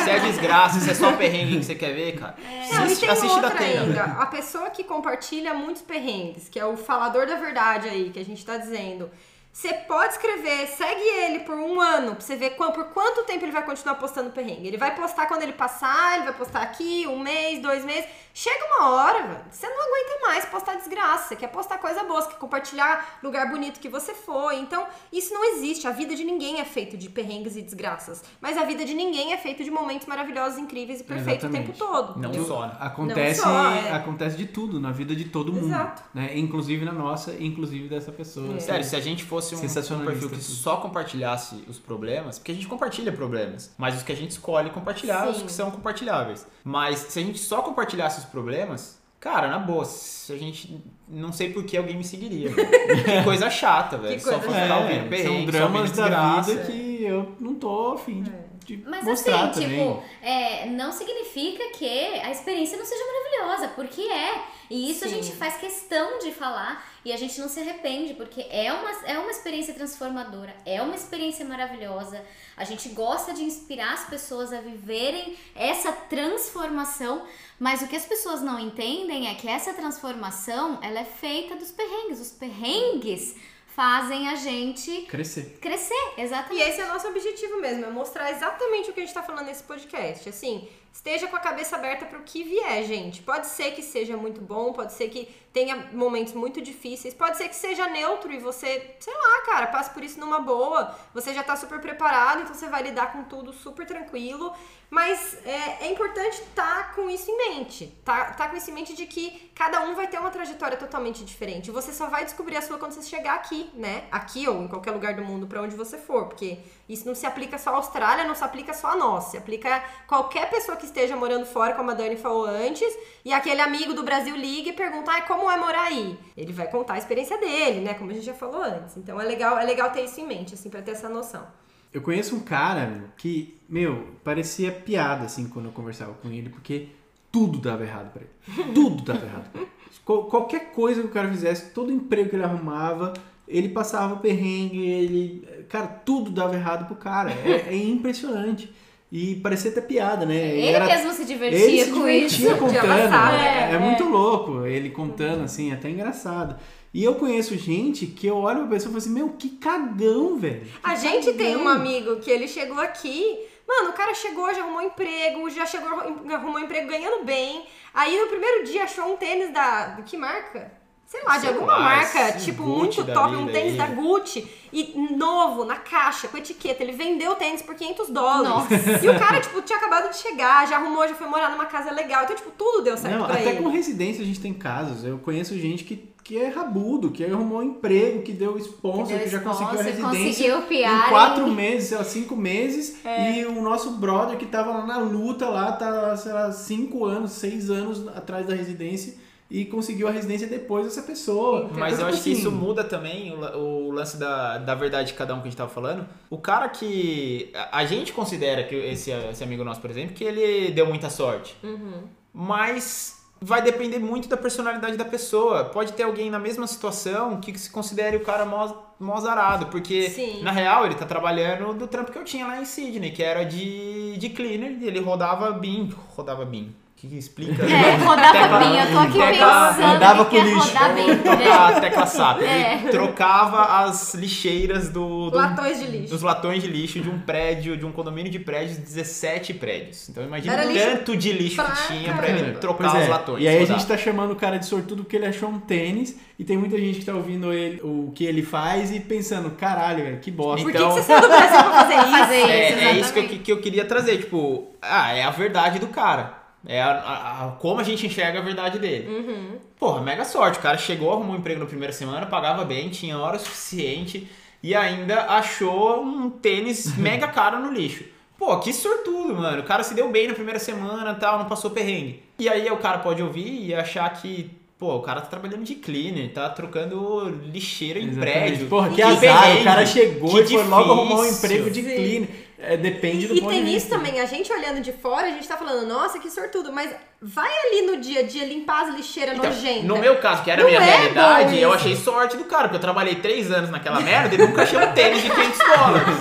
[0.03, 2.35] se é desgraça, se é só perrengue que você quer ver, cara.
[2.43, 3.83] E assiste assiste Datena.
[3.83, 4.05] ainda.
[4.05, 8.25] A pessoa que compartilha muitos perrengues, que é o falador da verdade aí, que a
[8.25, 9.09] gente tá dizendo.
[9.55, 13.45] Você pode escrever, segue ele por um ano, pra você ver quan- por quanto tempo
[13.45, 14.67] ele vai continuar postando perrengue.
[14.67, 18.05] Ele vai postar quando ele passar, ele vai postar aqui, um mês, dois meses.
[18.37, 21.29] Chega uma hora, velho, você não aguenta mais postar desgraça.
[21.29, 24.57] Você quer postar coisa boa, você quer compartilhar lugar bonito que você foi.
[24.59, 25.87] Então, isso não existe.
[25.87, 28.25] A vida de ninguém é feita de perrengues e desgraças.
[28.41, 31.71] Mas a vida de ninguém é feita de momentos maravilhosos, incríveis e perfeitos o tempo
[31.71, 31.79] Exatamente.
[31.79, 32.19] todo.
[32.21, 32.45] Não entendeu?
[32.49, 32.77] só, né?
[32.81, 33.93] Acontece, Não só, é.
[33.93, 35.67] acontece de tudo na vida de todo mundo.
[35.67, 36.03] Exato.
[36.13, 36.37] Né?
[36.37, 38.57] Inclusive na nossa, inclusive dessa pessoa.
[38.57, 38.59] É.
[38.59, 42.53] Sério, se a gente fosse um, um Sensacionalista perfil que só compartilhasse os problemas, porque
[42.53, 45.47] a gente compartilha problemas, mas os que a gente escolhe compartilhar, os Sim.
[45.47, 46.47] que são compartilháveis.
[46.63, 50.83] Mas se a gente só compartilhasse os problemas, cara, na boa, se a gente.
[51.09, 52.51] Não sei por que alguém me seguiria.
[52.55, 54.15] que coisa chata, velho.
[54.15, 58.23] Que Só coisa ficar É, ouvindo são dramas da vida que eu não tô afim
[58.23, 58.31] de
[58.65, 59.79] de Mas mostrar assim, também.
[59.79, 64.43] tipo, é, não significa que a experiência não seja maravilhosa, porque é.
[64.71, 65.23] E isso a Sim.
[65.23, 69.19] gente faz questão de falar e a gente não se arrepende, porque é uma, é
[69.19, 72.25] uma experiência transformadora, é uma experiência maravilhosa.
[72.57, 77.23] A gente gosta de inspirar as pessoas a viverem essa transformação,
[77.59, 81.71] mas o que as pessoas não entendem é que essa transformação ela é feita dos
[81.71, 82.19] perrengues.
[82.19, 83.37] Os perrengues
[83.75, 85.59] fazem a gente Crescer.
[85.61, 86.63] crescer, E exatamente.
[86.63, 89.47] esse é o nosso objetivo mesmo, é mostrar exatamente o que a gente tá falando
[89.47, 90.29] nesse podcast.
[90.29, 93.21] Assim, esteja com a cabeça aberta pro que vier, gente.
[93.21, 97.49] Pode ser que seja muito bom, pode ser que tenha momentos muito difíceis, pode ser
[97.49, 100.95] que seja neutro e você, sei lá, cara, passe por isso numa boa.
[101.13, 104.55] Você já tá super preparado, então você vai lidar com tudo super tranquilo.
[104.91, 107.87] Mas é, é importante estar com isso em mente.
[108.05, 111.25] Tá, tá com isso em mente de que cada um vai ter uma trajetória totalmente
[111.25, 111.71] diferente.
[111.73, 114.05] Você só vai descobrir a sua quando você chegar aqui, né?
[114.13, 116.27] Aqui ou em qualquer lugar do mundo, pra onde você for.
[116.27, 119.25] Porque isso não se aplica só à Austrália, não se aplica só a nós.
[119.25, 122.87] Se aplica a qualquer pessoa que esteja morando fora, como a Dani falou antes,
[123.25, 126.19] e aquele amigo do Brasil liga e pergunta, ah, como é morar aí?
[126.37, 127.95] Ele vai contar a experiência dele, né?
[127.95, 128.97] Como a gente já falou antes.
[128.97, 131.47] Então é legal, é legal ter isso em mente, assim, pra ter essa noção.
[131.93, 136.89] Eu conheço um cara que, meu, parecia piada, assim, quando eu conversava com ele, porque
[137.31, 138.73] tudo dava errado pra ele.
[138.75, 139.51] Tudo dava errado.
[140.05, 143.13] Qual- qualquer coisa que o cara fizesse, todo emprego que ele arrumava,
[143.47, 145.67] ele passava perrengue, ele.
[145.69, 147.31] Cara, tudo dava errado pro cara.
[147.31, 148.75] É, é impressionante.
[149.17, 150.35] E parecia até piada, né?
[150.35, 152.59] Ele era- mesmo se divertia ele se com divertia isso.
[152.59, 153.15] contando.
[153.15, 153.75] É, é.
[153.75, 156.59] é muito louco ele contando, assim, até engraçado.
[156.93, 160.37] E eu conheço gente que eu olho pra pessoa e falo assim, meu, que cagão,
[160.37, 160.63] velho.
[160.63, 163.39] Que A gente tem um amigo que ele chegou aqui.
[163.69, 165.91] Mano, o cara chegou, já arrumou emprego, já chegou,
[166.33, 167.63] arrumou emprego ganhando bem.
[167.95, 169.97] Aí no primeiro dia achou um tênis da.
[170.05, 170.73] que marca?
[171.07, 173.77] Sei lá, de Sei alguma lá, marca, esse tipo, Gucci muito top, um tênis aí.
[173.79, 174.49] da Gucci.
[174.73, 176.83] E novo, na caixa, com etiqueta.
[176.83, 178.49] Ele vendeu o tênis por 500 dólares.
[178.49, 178.75] Nossa.
[179.05, 181.93] E o cara, tipo, tinha acabado de chegar, já arrumou, já foi morar numa casa
[181.93, 182.25] legal.
[182.25, 183.63] Então, tipo, tudo deu certo Não, pra até ele.
[183.63, 185.05] com residência a gente tem casos.
[185.05, 189.13] Eu conheço gente que, que é rabudo, que arrumou um emprego, que deu sponsor, Que
[189.25, 192.97] que, deu já conseguiu a residência conseguiu PR em quatro meses, sei lá, cinco meses.
[193.05, 193.39] É.
[193.41, 197.33] E o nosso brother que tava lá na luta, lá, tá, sei lá, cinco anos,
[197.33, 199.23] seis anos atrás da residência
[199.55, 201.71] e conseguiu a residência depois dessa pessoa.
[201.73, 205.13] Mas Então, eu acho que assim, isso muda também o, o lance da, da verdade
[205.13, 206.05] de cada um que a gente tava falando.
[206.29, 207.53] O cara que.
[207.71, 211.57] A gente considera que esse, esse amigo nosso, por exemplo, que ele deu muita sorte.
[211.63, 212.03] Uhum.
[212.33, 215.67] Mas vai depender muito da personalidade da pessoa.
[215.67, 219.67] Pode ter alguém na mesma situação que se considere o cara mó, azarado.
[219.67, 220.43] Porque, Sim.
[220.43, 223.45] na real, ele tá trabalhando do trampo que eu tinha lá em Sydney, que era
[223.45, 224.79] de, de cleaner.
[224.81, 225.95] E ele rodava BIM.
[226.17, 226.75] Rodava BIM.
[227.05, 227.65] Que que explica?
[227.65, 230.69] É, rodava Tecla- bem, eu tô aqui tecla- pensando rodava que com é lixo.
[230.69, 231.19] rodar bem.
[231.19, 232.43] Trocar a tecla SAP.
[232.43, 232.75] É.
[232.77, 236.09] Ele trocava as lixeiras do, do- Latões de lixo.
[236.15, 240.09] dos latões de lixo de um prédio, de um condomínio de prédios, 17 prédios.
[240.09, 242.59] Então imagina Era o tanto de lixo pra que tinha pra ele caramba.
[242.61, 243.43] trocar Pois é, os latões.
[243.43, 243.77] E aí a rodar.
[243.79, 246.79] gente tá chamando o cara de sortudo porque ele achou um tênis e tem muita
[246.79, 250.63] gente que tá ouvindo ele, o que ele faz e pensando, caralho, velho, que bosta.
[250.65, 252.11] Por que, Então- que você saiu do Brasil pra fazer isso?
[252.19, 255.31] Fazer isso, É, é isso que eu, que eu queria trazer, tipo, ah, é a
[255.31, 256.44] verdade do cara.
[256.67, 259.09] É a, a- a- como a gente enxerga a verdade dele.
[259.09, 259.59] Uhum.
[259.79, 260.59] Porra, mega sorte.
[260.59, 264.27] O cara chegou, arrumou um emprego na primeira semana, pagava bem, tinha hora suficiente
[264.63, 268.05] e ainda achou um tênis mega caro no lixo.
[268.39, 269.61] Pô, que sortudo, mano.
[269.61, 272.23] O cara se deu bem na primeira semana e tal, não passou perrengue.
[272.39, 275.77] E aí o cara pode ouvir e achar que, pô, o cara tá trabalhando de
[275.77, 278.33] cleaner, tá trocando lixeira em Exatamente.
[278.39, 278.67] prédio.
[278.69, 281.71] Porra, que, Que azar, perrengue, o cara chegou que e foi logo arrumar um emprego
[281.71, 282.29] de cleaner.
[282.67, 283.97] É, depende do E, e ponto de tem isso vista.
[283.97, 286.91] também, a gente olhando de fora, a gente tá falando, nossa, que sortudo, mas
[287.21, 289.85] vai ali no dia a dia limpar as lixeiras Então, nojentas.
[289.85, 292.77] no meu caso, que era a minha é realidade, eu achei sorte do cara, porque
[292.77, 296.17] eu trabalhei três anos naquela merda e nunca achei um tênis de 500 dólares.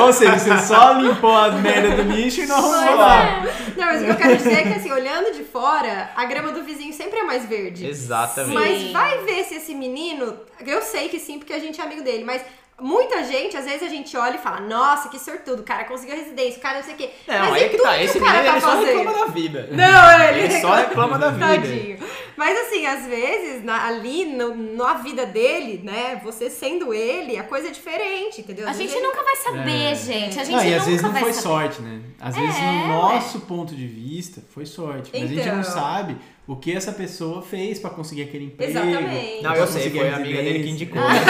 [0.00, 3.24] Ou seja, você só limpou a merda do lixo e não arrumou lá.
[3.24, 3.54] é.
[3.76, 6.52] Não, mas o que eu quero dizer é que assim, olhando de fora, a grama
[6.52, 7.86] do vizinho sempre é mais verde.
[7.86, 8.54] Exatamente.
[8.54, 10.36] Mas vai ver se esse menino.
[10.66, 12.42] Eu sei que sim, porque a gente é amigo dele, mas.
[12.80, 16.16] Muita gente, às vezes a gente olha e fala, nossa, que sortudo, o cara conseguiu
[16.16, 17.10] residência, o cara não sei o quê.
[17.28, 18.02] Não, mas aí e é que tudo tá.
[18.02, 18.98] Esse o cara menino tá ele só fazendo?
[18.98, 19.68] reclama da vida.
[19.72, 21.46] Não, ele, Ele só reclama da vida.
[21.46, 21.98] Tadinho.
[22.36, 27.44] Mas assim, às vezes, na- ali no, na vida dele, né, você sendo ele, a
[27.44, 28.66] coisa é diferente, entendeu?
[28.66, 29.94] A Às gente vezes ele- nunca vai saber, É.
[29.94, 30.40] gente.
[30.40, 31.32] A gente Não, e nunca às vezes não foi saber.
[31.34, 32.00] sorte, né?
[32.20, 35.10] Às vezes, É, no nosso ponto de vista, foi sorte.
[35.14, 35.56] Mas a gente Então.
[35.56, 36.16] não sabe
[36.46, 38.70] o que essa pessoa fez pra conseguir aquele emprego.
[38.70, 39.42] Exatamente.
[39.42, 41.00] Não, eu sei, foi a amiga dele que indicou.
[41.00, 41.20] né?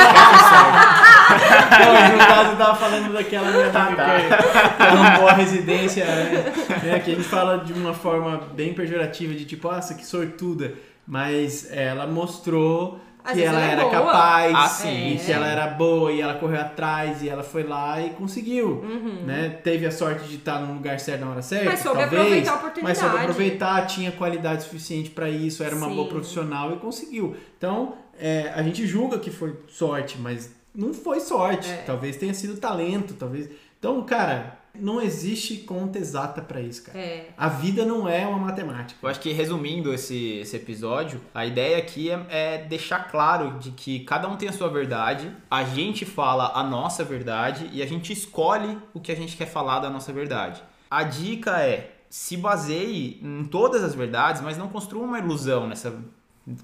[1.84, 5.32] Não, mas no caso eu tava falando daquela minha Tá, amiga que, que arrumou a
[5.32, 6.52] residência, né?
[6.82, 10.74] né, Que a gente fala de uma forma bem pejorativa, de tipo, nossa, que sortuda.
[11.06, 13.90] Mas ela mostrou Às que ela ela é era boa.
[13.92, 17.62] capaz, Ah, sim, e que ela era boa, e ela correu atrás, e ela foi
[17.62, 18.84] lá e conseguiu,
[19.24, 19.48] né?
[19.64, 21.70] Teve a sorte de estar no lugar certo na hora certa, Uhum.
[21.72, 22.84] Mas soube talvez, aproveitar a oportunidade.
[22.84, 25.94] mas soube aproveitar, tinha qualidade suficiente pra isso, era uma Sim.
[25.94, 27.34] boa profissional e conseguiu.
[27.56, 31.70] Então, é, a gente julga que foi sorte, mas não foi sorte.
[31.70, 31.76] É.
[31.86, 33.48] Talvez tenha sido talento, talvez.
[33.78, 36.98] Então, cara, não existe conta exata pra isso, cara.
[36.98, 37.28] É.
[37.36, 38.98] A vida não é uma matemática.
[39.02, 43.70] Eu acho que resumindo esse, esse episódio, a ideia aqui é, é deixar claro de
[43.70, 47.86] que cada um tem a sua verdade, a gente fala a nossa verdade e a
[47.86, 50.62] gente escolhe o que a gente quer falar da nossa verdade.
[50.90, 56.00] A dica é se baseie em todas as verdades, mas não construa uma ilusão nessa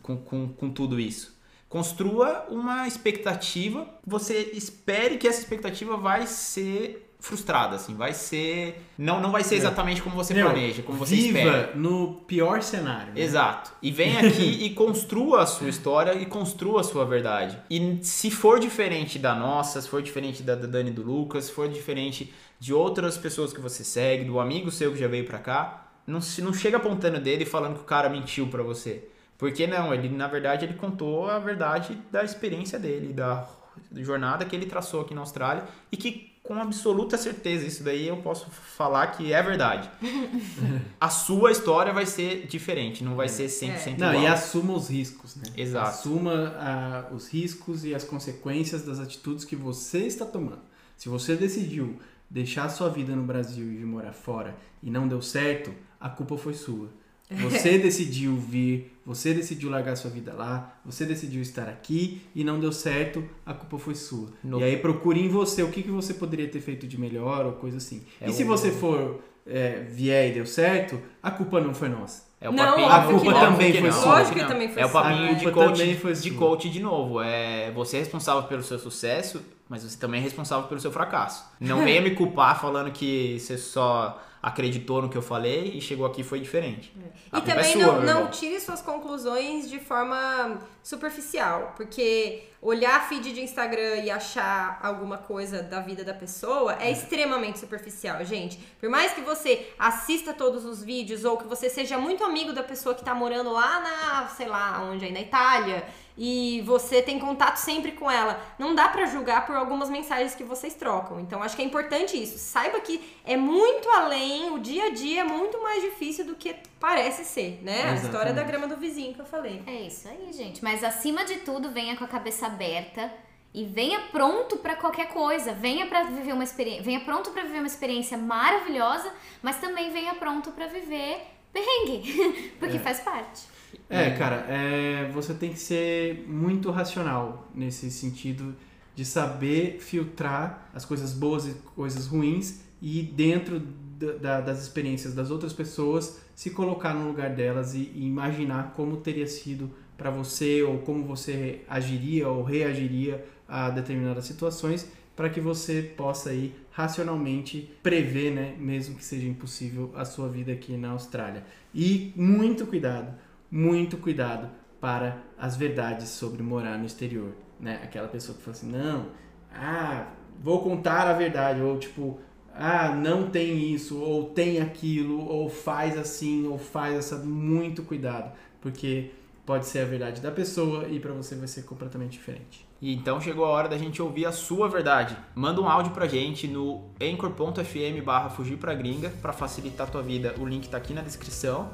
[0.02, 1.38] com, com, com tudo isso.
[1.68, 8.82] Construa uma expectativa, você espere que essa expectativa vai ser frustrada, assim, vai ser.
[8.96, 11.72] Não, não vai ser exatamente como você Meu, planeja, como você viva espera.
[11.74, 13.12] no pior cenário.
[13.12, 13.20] né?
[13.20, 13.72] Exato.
[13.82, 17.58] E vem aqui e construa a sua história e construa a sua verdade.
[17.70, 21.44] E se for diferente da nossa, se for diferente da, da Dani e do Lucas,
[21.44, 25.24] se for diferente de outras pessoas que você segue, do amigo seu que já veio
[25.24, 28.62] pra cá, não, se, não chega apontando dele e falando que o cara mentiu pra
[28.62, 29.08] você.
[29.38, 33.46] Porque não, ele na verdade ele contou a verdade da experiência dele, da
[33.94, 38.16] jornada que ele traçou aqui na Austrália e que com absoluta certeza isso daí eu
[38.16, 39.88] posso falar que é verdade.
[41.00, 44.24] a sua história vai ser diferente, não vai ser 100% Não, igual.
[44.24, 45.44] e assuma os riscos, né?
[45.56, 45.88] Exato.
[45.90, 50.62] Assuma ah, os riscos e as consequências das atitudes que você está tomando.
[50.96, 55.06] Se você decidiu deixar a sua vida no Brasil e vir morar fora e não
[55.06, 56.88] deu certo, a culpa foi sua.
[57.30, 62.58] Você decidiu vir, você decidiu largar sua vida lá, você decidiu estar aqui e não
[62.58, 64.28] deu certo, a culpa foi sua.
[64.42, 67.46] No- E aí procure em você o que, que você poderia ter feito de melhor
[67.46, 68.02] ou coisa assim.
[68.20, 72.28] É e se você for é, vier e deu certo, a culpa não foi nossa.
[72.40, 73.40] É o Não, papinho, óbvio não.
[73.40, 74.18] também que foi sua.
[74.18, 76.70] Lógico que também foi É o papinho A de culpa coach, também foi de coach
[76.70, 77.20] de novo.
[77.20, 81.44] É, você é responsável pelo seu sucesso, mas você também é responsável pelo seu fracasso.
[81.60, 86.06] Não venha me culpar falando que você só acreditou no que eu falei e chegou
[86.06, 86.92] aqui e foi diferente.
[87.30, 92.44] A E culpa também é sua, não, não tire suas conclusões de forma superficial, porque
[92.62, 98.24] olhar feed de Instagram e achar alguma coisa da vida da pessoa é extremamente superficial,
[98.24, 98.58] gente.
[98.78, 102.62] Por mais que você assista todos os vídeos ou que você seja muito amigo da
[102.62, 105.86] pessoa que tá morando lá na, sei lá, onde aí na Itália,
[106.22, 110.44] e você tem contato sempre com ela, não dá pra julgar por algumas mensagens que
[110.44, 111.18] vocês trocam.
[111.18, 112.36] Então acho que é importante isso.
[112.36, 116.54] Saiba que é muito além, o dia a dia é muito mais difícil do que
[116.78, 117.84] parece ser, né?
[117.84, 118.46] A história da Exatamente.
[118.48, 119.62] grama do vizinho que eu falei.
[119.66, 120.62] É isso aí, gente.
[120.62, 123.10] Mas acima de tudo, venha com a cabeça aberta
[123.54, 125.54] e venha pronto pra qualquer coisa.
[125.54, 129.10] Venha para viver uma experiência, venha pronto pra viver uma experiência maravilhosa,
[129.40, 133.48] mas também venha pronto pra viver perrengue, porque faz parte.
[133.88, 138.54] É, cara, é, você tem que ser muito racional nesse sentido
[138.94, 143.60] de saber filtrar as coisas boas e coisas ruins e dentro
[143.98, 148.72] da- da- das experiências das outras pessoas se colocar no lugar delas e, e imaginar
[148.76, 155.28] como teria sido para você ou como você agiria ou reagiria a determinadas situações para
[155.28, 160.76] que você possa aí racionalmente prever, né, mesmo que seja impossível a sua vida aqui
[160.76, 161.44] na Austrália.
[161.74, 163.14] E muito cuidado,
[163.50, 164.48] muito cuidado
[164.80, 167.80] para as verdades sobre morar no exterior, né?
[167.82, 169.06] Aquela pessoa que fala assim, não,
[169.52, 170.06] ah,
[170.40, 172.18] vou contar a verdade, ou tipo,
[172.54, 178.32] ah, não tem isso, ou tem aquilo, ou faz assim, ou faz essa, muito cuidado,
[178.60, 179.10] porque
[179.44, 182.66] pode ser a verdade da pessoa e para você vai ser completamente diferente.
[182.80, 185.16] E então chegou a hora da gente ouvir a sua verdade.
[185.34, 190.02] Manda um áudio pra gente no anchor.fm barra fugir pra gringa pra facilitar a tua
[190.02, 190.34] vida.
[190.38, 191.70] O link tá aqui na descrição.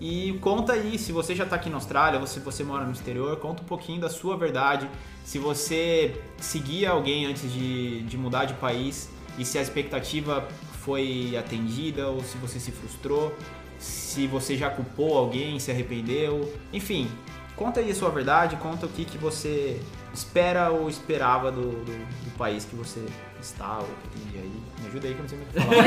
[0.00, 2.92] E conta aí, se você já tá aqui na Austrália ou se você mora no
[2.92, 4.88] exterior, conta um pouquinho da sua verdade.
[5.22, 10.48] Se você seguia alguém antes de, de mudar de país e se a expectativa
[10.80, 13.36] foi atendida ou se você se frustrou,
[13.78, 17.06] se você já culpou alguém, se arrependeu, enfim,
[17.54, 19.78] conta aí a sua verdade, conta o que, que você
[20.14, 23.04] espera ou esperava do, do, do país que você
[23.40, 24.50] está ou pretendia aí.
[24.80, 25.82] Me ajuda aí que eu não sei muito falar.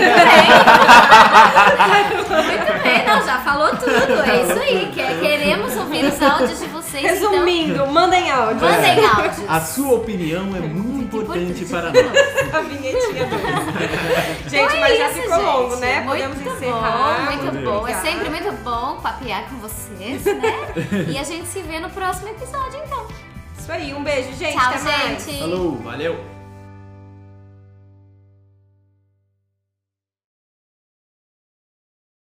[2.43, 3.91] Muito bem, não, já falou tudo.
[4.29, 4.91] É isso aí.
[4.93, 7.03] que- Queremos ouvir os áudios de vocês.
[7.03, 8.55] Resumindo, mandem áudio.
[8.57, 9.49] então, mandem áudios.
[9.49, 12.53] A sua opinião é muito importante para nós.
[12.53, 13.37] A vinhetinha do
[14.49, 15.45] Gente, Então é mas já isso, ficou gente.
[15.45, 16.01] longo, né?
[16.01, 17.25] Muito Podemos bom, encerrar.
[17.25, 17.63] Muito Podemos.
[17.81, 17.87] bom.
[17.87, 21.07] É sempre muito bom papear com vocês, né?
[21.09, 23.07] e a gente se vê no próximo episódio, então.
[23.57, 24.53] Isso aí, um beijo, gente.
[24.57, 25.25] Tchau, Até mais.
[25.25, 25.39] gente.
[25.39, 25.77] Falou!
[25.83, 26.32] Valeu!